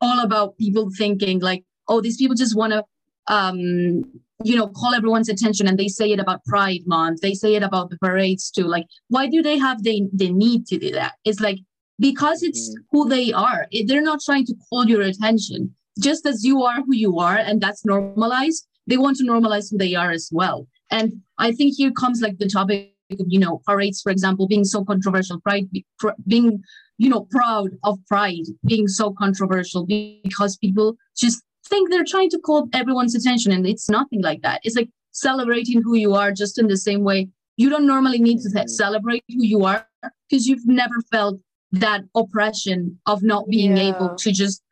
[0.00, 2.84] all about people thinking like oh these people just want to
[3.26, 4.04] um
[4.44, 7.62] you know call everyone's attention and they say it about pride month they say it
[7.62, 8.64] about the parades too.
[8.64, 11.14] Like why do they have the, the need to do that?
[11.24, 11.58] It's like
[11.98, 12.82] because it's mm-hmm.
[12.90, 15.74] who they are they're not trying to call your attention.
[16.00, 19.76] Just as you are who you are and that's normalized they want to normalize who
[19.76, 20.66] they are as well.
[20.90, 24.64] And i think here comes like the topic of you know parades for example being
[24.64, 26.62] so controversial pride be- pr- being
[26.98, 32.38] you know proud of pride being so controversial because people just think they're trying to
[32.38, 36.58] call everyone's attention and it's nothing like that it's like celebrating who you are just
[36.58, 38.68] in the same way you don't normally need to Mhm.
[38.68, 39.86] celebrate who you are
[40.28, 41.40] because you've never felt
[41.72, 43.88] that oppression of not being Yeah.
[43.90, 44.62] able to just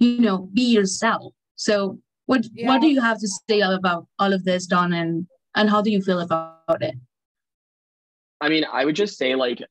[0.00, 2.68] you know be yourself so what Yeah.
[2.68, 5.90] what do you have to say about all of this don and and how do
[5.90, 6.96] you feel about it
[8.40, 9.62] I mean, I would just say like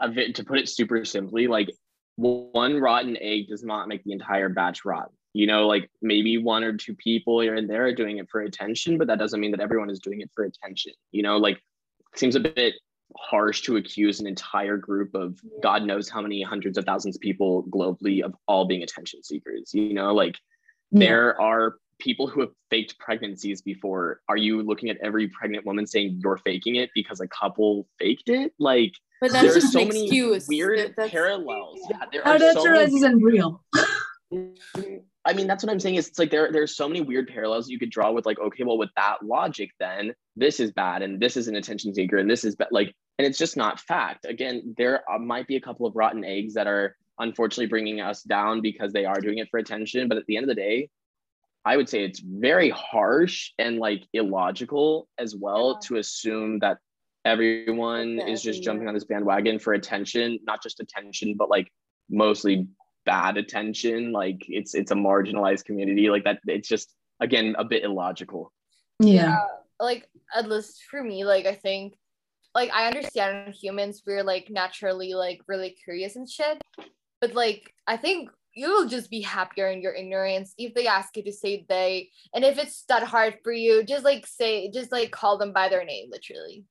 [0.00, 1.68] a bit to put it super simply, like
[2.16, 5.12] one rotten egg does not make the entire batch rotten.
[5.32, 8.40] You know, like maybe one or two people here and there are doing it for
[8.40, 10.92] attention, but that doesn't mean that everyone is doing it for attention.
[11.12, 11.60] You know, like
[12.16, 12.74] seems a bit
[13.16, 17.20] harsh to accuse an entire group of God knows how many hundreds of thousands of
[17.20, 19.70] people globally of all being attention seekers.
[19.72, 20.36] You know, like
[20.92, 21.06] Yeah.
[21.06, 24.20] there are people who have faked pregnancies before.
[24.28, 28.28] Are you looking at every pregnant woman saying you're faking it because a couple faked
[28.30, 28.52] it?
[28.58, 30.48] Like But that's are just so an many excuse.
[30.48, 31.78] weird That- parallels.
[31.90, 33.62] Yeah, there oh are that's so many, isn't real
[35.26, 35.96] I mean, that's what I'm saying.
[35.96, 38.64] Is it's like there there's so many weird parallels you could draw with like, okay,
[38.64, 42.30] well, with that logic, then this is bad, and this is an attention seeker, and
[42.30, 42.68] this is bad.
[42.70, 44.24] Like, and it's just not fact.
[44.24, 48.22] Again, there uh, might be a couple of rotten eggs that are unfortunately bringing us
[48.22, 50.08] down because they are doing it for attention.
[50.08, 50.88] But at the end of the day,
[51.66, 55.88] I would say it's very harsh and like illogical as well Yeah.
[55.88, 56.78] to assume that
[57.26, 61.70] everyone is just jumping on this bandwagon for attention, not just attention, but like
[62.08, 62.66] mostly
[63.10, 64.12] bad attention.
[64.12, 66.10] Like it's it's a marginalized community.
[66.14, 68.52] Like that it's just again a bit illogical.
[69.00, 69.38] yeah
[69.80, 71.94] like at least for me like i think
[72.54, 76.60] like i understand humans we're like naturally like really curious and shit
[77.20, 81.22] but like i think you'll just be happier in your ignorance if they ask you
[81.22, 85.10] to say they and if it's that hard for you just like say just like
[85.10, 86.64] call them by their name literally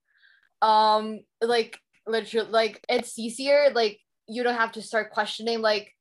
[0.62, 5.96] um like literally like it's easier like you don't have to start questioning like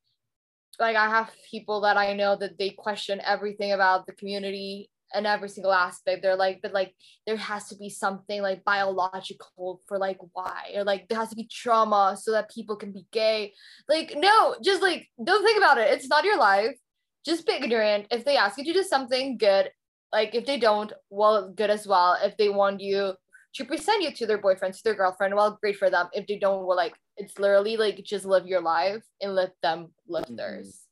[0.78, 5.26] like I have people that I know that they question everything about the community and
[5.26, 6.22] every single aspect.
[6.22, 6.94] They're like, but like
[7.26, 11.36] there has to be something like biological for like why, or like there has to
[11.36, 13.54] be trauma so that people can be gay.
[13.88, 15.92] Like, no, just like don't think about it.
[15.92, 16.76] It's not your life.
[17.24, 18.06] Just be ignorant.
[18.10, 19.70] If they ask you to do something, good.
[20.12, 22.16] Like if they don't, well, good as well.
[22.22, 23.14] If they want you
[23.54, 26.08] to present you to their boyfriend, to their girlfriend, well, great for them.
[26.12, 29.90] If they don't, well, like it's literally like just live your life and let them
[30.06, 30.36] live mm-hmm.
[30.36, 30.84] theirs.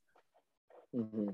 [0.94, 1.28] Mm-hmm.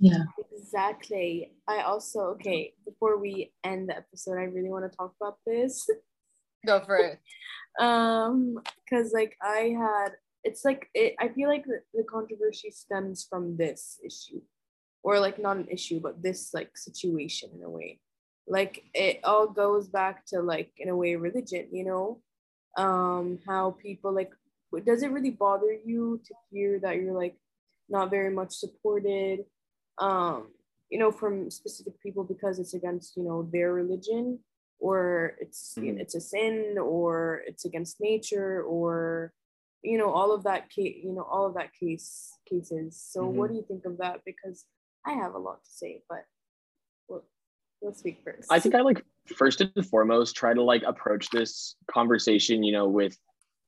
[0.00, 0.24] Yeah.
[0.56, 1.52] Exactly.
[1.66, 5.88] I also okay, before we end the episode, I really want to talk about this.
[6.66, 7.20] Go for it.
[7.80, 10.10] um, because like I had
[10.44, 14.40] it's like it I feel like the, the controversy stems from this issue.
[15.04, 18.00] Or like not an issue, but this like situation in a way.
[18.48, 22.20] Like it all goes back to like in a way religion, you know?
[22.78, 24.30] Um, how people like
[24.86, 27.36] does it really bother you to hear that you're like
[27.88, 29.44] not very much supported
[29.98, 30.48] um,
[30.90, 34.38] you know, from specific people because it's against, you know, their religion
[34.78, 35.98] or it's mm-hmm.
[35.98, 39.32] it's a sin or it's against nature or
[39.82, 43.38] you know all of that case you know all of that case cases so mm-hmm.
[43.38, 44.66] what do you think of that because
[45.04, 46.24] i have a lot to say but
[47.08, 47.24] we'll,
[47.80, 49.04] we'll speak first i think i like
[49.36, 53.16] first and foremost try to like approach this conversation you know with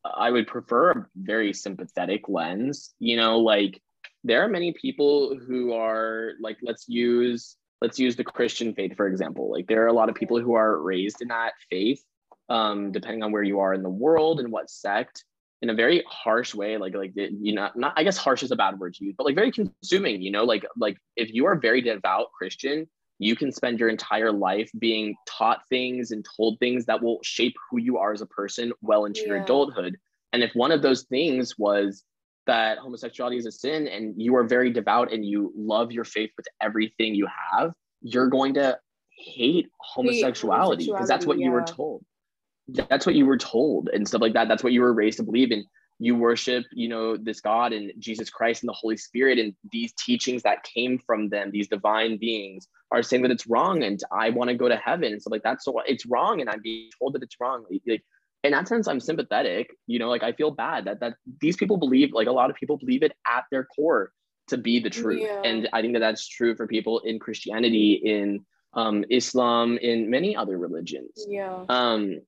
[0.05, 3.81] i would prefer a very sympathetic lens you know like
[4.25, 9.07] there are many people who are like let's use let's use the christian faith for
[9.07, 9.51] example.
[9.51, 12.03] Like there are a lot of people who are raised in that faith
[12.49, 15.25] um, depending on where you are in the world and what sect
[15.63, 18.57] in a very harsh way like like you know not i guess harsh is a
[18.57, 21.55] bad word to use but like very consuming you know like like if you are
[21.55, 22.89] very devout christian
[23.23, 27.55] you can spend your entire life being taught things and told things that will shape
[27.71, 29.29] who you are as a person well into yeah.
[29.29, 29.97] your adulthood
[30.33, 32.05] and if one of those things was
[32.47, 36.31] that homosexuality is a sin and you are very devout and you love your faith
[36.37, 38.79] with everything you have, you're going to
[39.17, 41.47] hate homosexuality because that's what yeah.
[41.47, 42.05] you were told.
[42.69, 44.49] That's what you were told and stuff like that.
[44.49, 45.65] That's what you were raised to believe in.
[46.03, 49.93] You worship, you know, this God and Jesus Christ and the Holy Spirit, and these
[49.93, 54.31] teachings that came from them, these divine beings, are saying that it's wrong, and I
[54.31, 55.63] want to go to heaven and stuff like that.
[55.63, 57.65] So it's wrong, and I'm being told that it's wrong.
[57.71, 58.03] Like
[58.43, 61.77] in that sense i'm sympathetic you know like i feel bad that that these people
[61.77, 64.13] believe like a lot of people believe it at their core
[64.49, 65.43] to be the truth yeah.
[65.45, 68.45] and i think that that's true for people in christianity in
[68.75, 72.21] um, islam in many other religions yeah um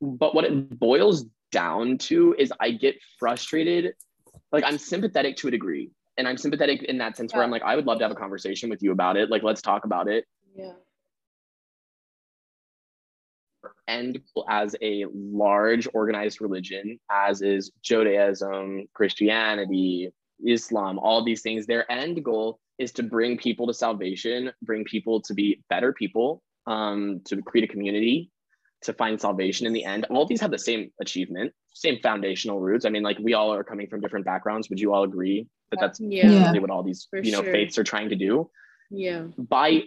[0.00, 3.94] but what it boils down to is i get frustrated.
[4.52, 7.38] Like i'm sympathetic to a degree and i'm sympathetic in that sense yeah.
[7.38, 9.30] where i'm like i would love to have a conversation with you about it.
[9.30, 10.24] Like let's talk about it.
[10.54, 10.72] Yeah.
[13.86, 20.10] End as a large organized religion, as is Judaism, Christianity,
[20.46, 25.20] Islam, all these things, their end goal is to bring people to salvation, bring people
[25.22, 28.30] to be better people, um, to create a community,
[28.82, 30.06] to find salvation in the end.
[30.10, 32.84] All these have the same achievement, same foundational roots.
[32.84, 34.68] I mean, like we all are coming from different backgrounds.
[34.70, 36.52] Would you all agree that that's yeah.
[36.52, 37.52] what all these, you know, sure.
[37.52, 38.50] faiths are trying to do?
[38.90, 39.24] Yeah.
[39.36, 39.84] By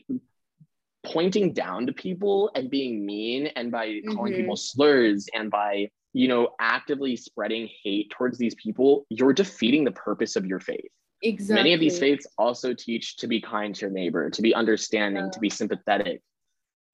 [1.03, 4.41] pointing down to people and being mean and by calling mm-hmm.
[4.41, 9.91] people slurs and by you know actively spreading hate towards these people you're defeating the
[9.91, 10.91] purpose of your faith
[11.23, 14.53] exactly many of these faiths also teach to be kind to your neighbor to be
[14.53, 15.31] understanding yeah.
[15.31, 16.21] to be sympathetic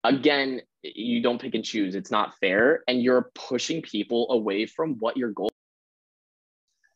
[0.04, 4.96] again you don't pick and choose it's not fair and you're pushing people away from
[5.00, 5.52] what your goal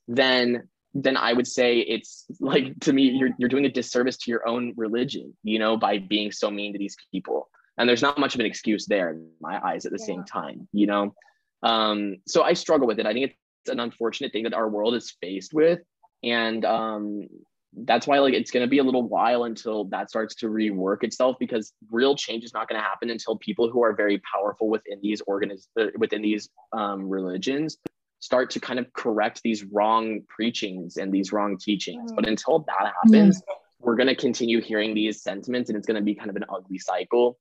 [0.08, 4.32] then then I would say it's like to me, you're, you're doing a disservice to
[4.32, 7.50] your own religion, you know, by being so mean to these people.
[7.78, 10.06] And there's not much of an excuse there in my eyes at the yeah.
[10.06, 11.16] same time, you know?
[11.64, 13.06] Um, so I struggle with it.
[13.06, 15.80] I think it's an unfortunate thing that our world is faced with.
[16.24, 17.28] And um,
[17.74, 21.04] that's why like it's going to be a little while until that starts to rework
[21.04, 24.70] itself because real change is not going to happen until people who are very powerful
[24.70, 27.78] within these organiz- uh, within these um, religions
[28.20, 32.12] start to kind of correct these wrong preachings and these wrong teachings.
[32.14, 32.30] But mm.
[32.30, 33.56] until that happens, mm.
[33.80, 36.46] we're going to continue hearing these sentiments and it's going to be kind of an
[36.48, 37.40] ugly cycle.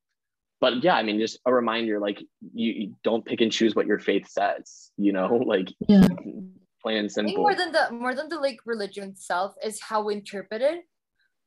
[0.61, 2.21] But yeah, I mean, just a reminder like
[2.55, 6.07] you, you don't pick and choose what your faith says, you know, like yeah.
[6.83, 7.37] Plain and simple.
[7.37, 10.85] more than the more than the like religion itself is how we interpret it.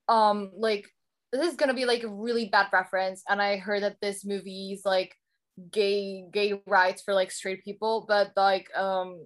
[0.08, 0.88] Um, like
[1.32, 4.74] this is gonna be like a really bad reference, and I heard that this movie
[4.74, 5.16] is like
[5.72, 9.26] gay gay rights for like straight people but like um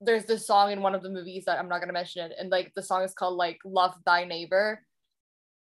[0.00, 2.50] there's this song in one of the movies that i'm not gonna mention it and
[2.50, 4.82] like the song is called like love thy neighbor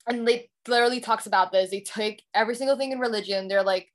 [0.07, 3.89] and they literally talks about this they take every single thing in religion they're like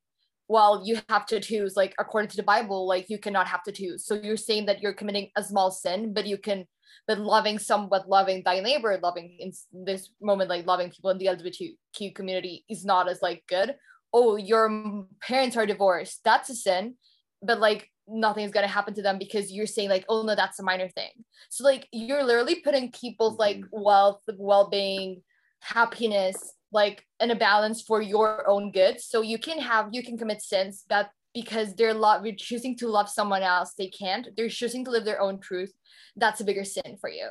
[0.49, 4.15] well you have tattoos like according to the bible like you cannot have tattoos so
[4.15, 6.65] you're saying that you're committing a small sin but you can
[7.07, 11.19] but loving some but loving thy neighbor loving in this moment like loving people in
[11.19, 13.75] the lgbtq community is not as like good.
[14.13, 16.21] Oh your parents are divorced.
[16.25, 16.95] That's a sin
[17.43, 20.63] but like nothing's gonna happen to them because you're saying like oh no that's a
[20.63, 21.11] minor thing.
[21.51, 23.83] So like you're literally putting people's like Mm-hmm.
[23.83, 25.23] wealth well-being
[25.61, 29.01] happiness like in a balance for your own good.
[29.01, 32.89] So you can have you can commit sins that because they're love you're choosing to
[32.89, 34.29] love someone else they can't.
[34.37, 35.73] They're choosing to live their own truth.
[36.17, 37.29] That's a bigger sin for you.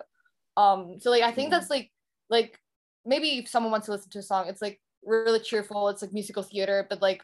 [0.55, 1.91] Um so like i think that's like
[2.29, 2.59] like
[3.05, 5.89] maybe if someone wants to listen to a song it's like really cheerful.
[5.89, 7.21] It's like musical theater but like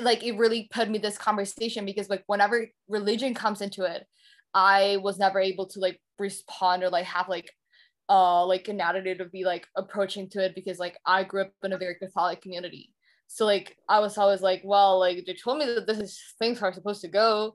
[0.00, 4.06] like it really put me this conversation because like whenever religion comes into it
[4.54, 7.50] i was never able to like respond or like have like
[8.10, 11.52] uh like an attitude of be like approaching to it because like i grew up
[11.64, 12.92] in a very catholic community.
[13.28, 16.60] So like i was always like well like they told me that this is things
[16.62, 17.54] are supposed to go.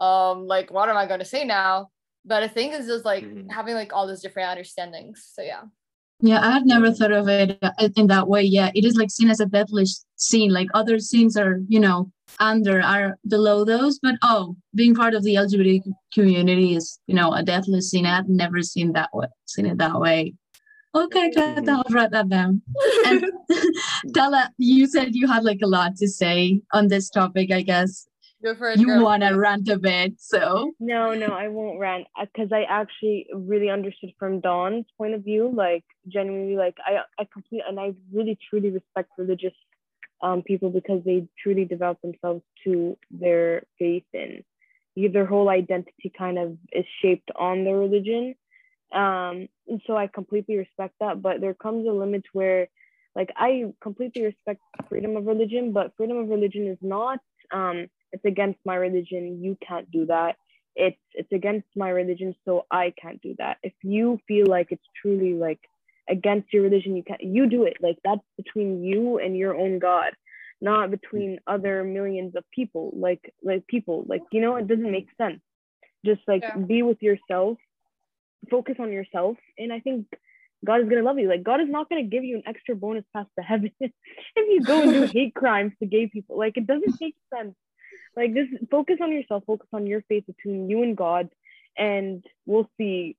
[0.00, 1.90] Um like what am i going to say now?
[2.24, 3.50] But i think it's just like Mhm.
[3.50, 5.16] having like all these different understandings.
[5.34, 5.64] So yeah
[6.20, 8.42] Yeah, I had never thought of it uh, in that way.
[8.42, 9.84] Yeah, it is like seen as a deathly
[10.16, 10.52] scene.
[10.52, 13.98] Like other scenes are, you know, under are below those.
[13.98, 18.06] But oh, being part of the LGBT community is, you know, a deathly scene.
[18.06, 20.34] I had never seen that way, seen it that way.
[20.94, 21.68] Okay, Tata, Mhm.
[21.68, 22.62] I'll write that down.
[23.06, 23.24] And
[24.14, 27.50] Tala, you said you had like a lot to say on this topic.
[27.50, 28.13] I guess go for it
[28.74, 30.14] you want to rant a bit.
[30.18, 35.24] So No, no, I won't rant because I actually really understood from Don's point of
[35.24, 35.50] view.
[35.54, 39.54] Like genuinely, like I, I complete and I really truly respect religious
[40.22, 44.44] um people because they truly develop themselves to their faith and
[44.96, 48.34] their whole identity kind of is shaped on their religion.
[48.92, 51.20] Um, and so I completely respect that.
[51.20, 52.68] But there comes a limit where,
[53.16, 57.18] like, I completely respect freedom of religion, but freedom of religion is not
[57.52, 60.36] um it's against my religion you can't do that.
[60.76, 63.58] It's it's against my religion so i can't do that.
[63.64, 65.60] If you feel like it's truly like
[66.10, 67.78] against your religion you can't you do it.
[67.82, 70.12] Like that's between you and your own god
[70.62, 72.92] not between other millions of people.
[72.96, 74.04] Like like people.
[74.08, 75.42] Like you know it doesn't make sense.
[76.06, 76.58] Just like Yeah.
[76.68, 77.58] be with yourself
[78.50, 80.06] focus on yourself and i think
[80.64, 81.28] god is going to love you.
[81.28, 83.92] Like god is not going to give you an extra bonus pass to heaven if
[84.36, 86.38] you go and do hate crimes to gay people.
[86.38, 87.54] Like it doesn't make sense
[88.16, 91.28] like just focus on yourself focus on your faith between you and god
[91.76, 93.16] and we'll see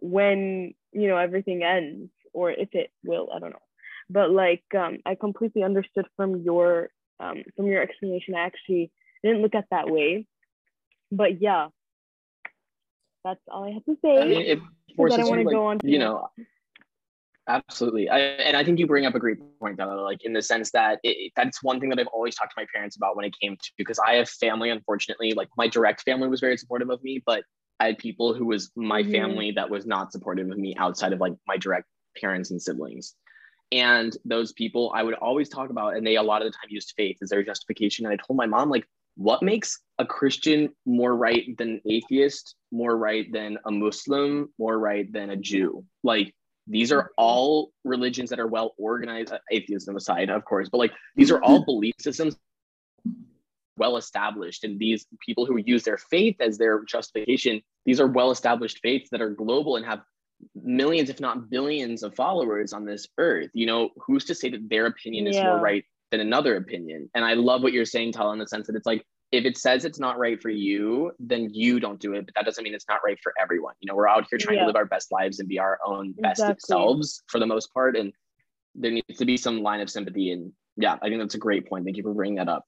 [0.00, 3.58] when you know everything ends or if it will i don't know.
[4.10, 6.90] But like um i completely understood from your
[7.20, 8.34] um from your explanation.
[8.34, 8.90] I actually
[9.22, 10.26] didn't look at that way.
[11.10, 11.68] But yeah.
[13.24, 14.18] That's all i have to say.
[14.18, 14.58] I mean, it
[14.96, 16.28] forces i don't you, want to like, go on too you know,
[17.48, 18.08] absolutely.
[18.08, 20.70] I, and I think you bring up a great point, Tala, like in the sense
[20.72, 23.34] that it, that's one thing that I've always talked to my parents about when it
[23.40, 27.02] came to, because I have family, unfortunately, like my direct family was very supportive of
[27.02, 27.44] me, but
[27.80, 29.12] I had people who was my Mhm.
[29.12, 31.86] family that was not supportive of me outside of like my direct
[32.20, 33.14] parents and siblings.
[33.72, 36.68] And those people I would always talk about, and they a lot of the time
[36.68, 38.06] used faith as their justification.
[38.06, 38.86] And I told my mom, like,
[39.16, 44.78] what makes a Christian more right than an atheist, more right than a Muslim, more
[44.78, 45.84] right than a Jew?
[46.02, 46.34] Like,
[46.66, 50.92] these are all religions that are well organized, uh, atheism aside, of course, but like,
[51.16, 52.36] these are all belief systems
[53.76, 54.64] well established.
[54.64, 59.10] And these people who use their faith as their justification, these are well established faiths
[59.10, 60.02] that are global and have
[60.54, 63.50] millions, if not billions, of followers on this earth.
[63.52, 65.44] You know, who's to say that their opinion is Yeah.
[65.44, 67.10] more right than another opinion?
[67.14, 69.04] And I love what you're saying, Tal, in the sense that it's like,
[69.36, 72.26] if it says it's not right for you, then you don't do it.
[72.26, 73.74] But that doesn't mean it's not right for everyone.
[73.80, 74.62] You know, we're out here trying Yeah.
[74.62, 76.60] to live our best lives and be our own best Exactly.
[76.66, 77.96] selves for the most part.
[77.96, 78.12] And
[78.74, 80.32] there needs to be some line of sympathy.
[80.32, 81.84] And yeah, I think that's a great point.
[81.84, 82.64] Thank you for bringing that up.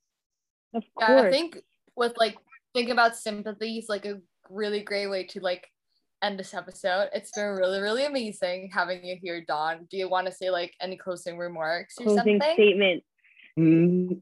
[0.75, 1.59] of Yeah, I think
[1.97, 2.37] with like
[2.75, 5.67] thinking about sympathy is like a really great way to like
[6.23, 7.09] end this episode.
[7.13, 9.87] It's been really, really amazing having you here, Don.
[9.91, 12.55] Do you want to say like any closing remarks or closing something?
[12.55, 13.03] statement
[13.59, 14.21] Mm,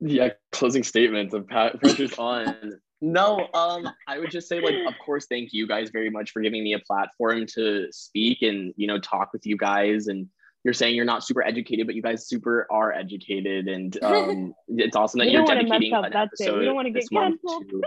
[0.00, 2.80] yeah, closing statements of Pat Pressure's on.
[3.00, 6.42] No, um, I would just say like, of course, thank you guys very much for
[6.42, 10.08] giving me a platform to speak and you know talk with you guys.
[10.08, 10.26] And
[10.64, 14.96] you're saying you're not super educated, but you guys super are educated, and um, it's
[14.96, 16.58] awesome that We you're don't wanna mess dedicating an that's it.
[16.58, 17.84] We don't wanna get canceled.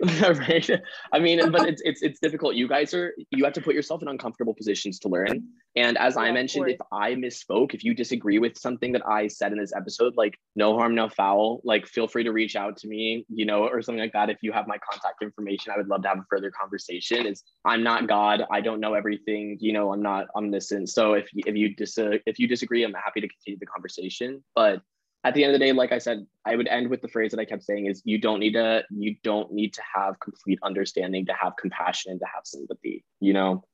[0.22, 0.70] right?
[1.12, 2.54] I mean but it's it's it's difficult.
[2.54, 5.44] You guys are you have to put yourself in uncomfortable positions to learn.
[5.76, 9.26] And as Yeah, i mentioned if i misspoke if you disagree with something that i
[9.26, 12.76] said in this episode like no harm no foul like feel free to reach out
[12.78, 14.30] to me you know or something like that.
[14.30, 17.26] If you have my contact information i would love to have a further conversation.
[17.26, 18.44] Is i'm not god.
[18.50, 19.58] I don't know everything.
[19.60, 20.88] You know i'm not omniscient.
[20.90, 24.44] So if if you dis- if you disagree i'm happy to continue the conversation.
[24.54, 24.82] But
[25.24, 27.30] at the end of the day, like I said, I would end with the phrase
[27.30, 30.58] that I kept saying is you don't need to you don't need to have complete
[30.62, 33.04] understanding to have compassion and to have sympathy.
[33.20, 33.64] You know,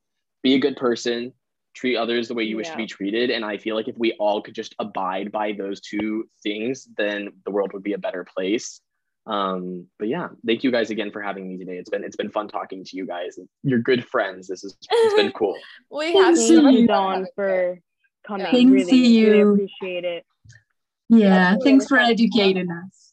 [0.42, 1.32] be a good person,
[1.74, 3.30] treat others the way you wish to be treated.
[3.30, 7.30] And I feel like if we all could just abide by those two things, then
[7.44, 8.80] the world would be a better place.
[9.26, 11.78] Um, but yeah, thank you guys again for having me today.
[11.78, 13.38] It's been it's been fun talking to you guys.
[13.64, 14.46] You're good friends.
[14.46, 15.56] This is it's been cool.
[15.90, 16.46] We have you.
[16.46, 17.32] so Thank much you, fun Don, having you.
[17.34, 17.78] for
[18.26, 18.46] coming.
[18.46, 18.52] Yeah.
[18.52, 19.30] Thanks really, to you.
[19.30, 20.24] really appreciate it.
[21.10, 22.10] Yeah, really thanks for fun.
[22.10, 23.12] educating us.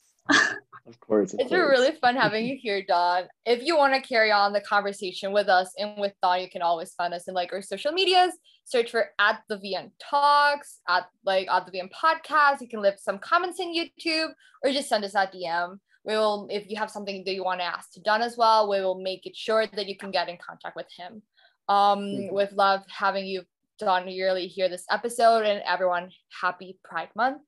[0.85, 1.33] Of course.
[1.33, 3.23] Of It's been really fun having you here, Don.
[3.45, 6.61] If you want to carry on the conversation with us and with Don, you can
[6.61, 8.31] always find us in like our social medias.
[8.63, 12.61] Search for at the VN Talks, at like at the VN Podcast.
[12.61, 14.29] You can leave some comments in YouTube
[14.63, 15.77] or just send us a DM.
[16.05, 18.69] We will, if you have something that you want to ask to Don as well,
[18.69, 21.21] we will make it sure that you can get in contact with him.
[21.67, 22.31] Um, Mhm.
[22.31, 23.43] with love having you,
[23.77, 27.41] Don, yearly here this episode, and everyone, happy Pride Month.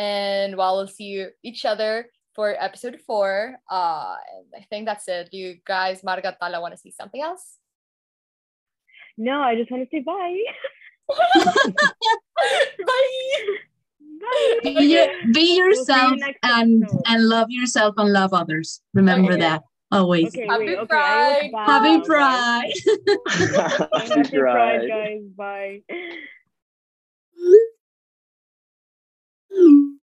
[0.00, 3.56] And while we'll see you each other for episode four.
[3.68, 5.28] Uh, and I think that's it.
[5.30, 7.58] Do you guys, Marga Tala, want to see something else?
[9.18, 10.40] No, I just want to say bye.
[12.86, 13.02] Bye.
[14.20, 14.58] Bye.
[14.62, 17.02] Be, your, be yourself next and episode.
[17.08, 18.80] and love yourself and love others.
[18.94, 19.40] Remember Okay.
[19.40, 20.28] that always.
[20.28, 21.50] Okay, Happy wait, okay, I Pride.
[21.66, 21.94] Happy.
[22.06, 22.72] Pride.
[23.28, 24.88] Happy Happy Pride, Pride.
[24.88, 25.22] guys.
[25.36, 25.82] Bye.
[29.60, 29.96] Ooh.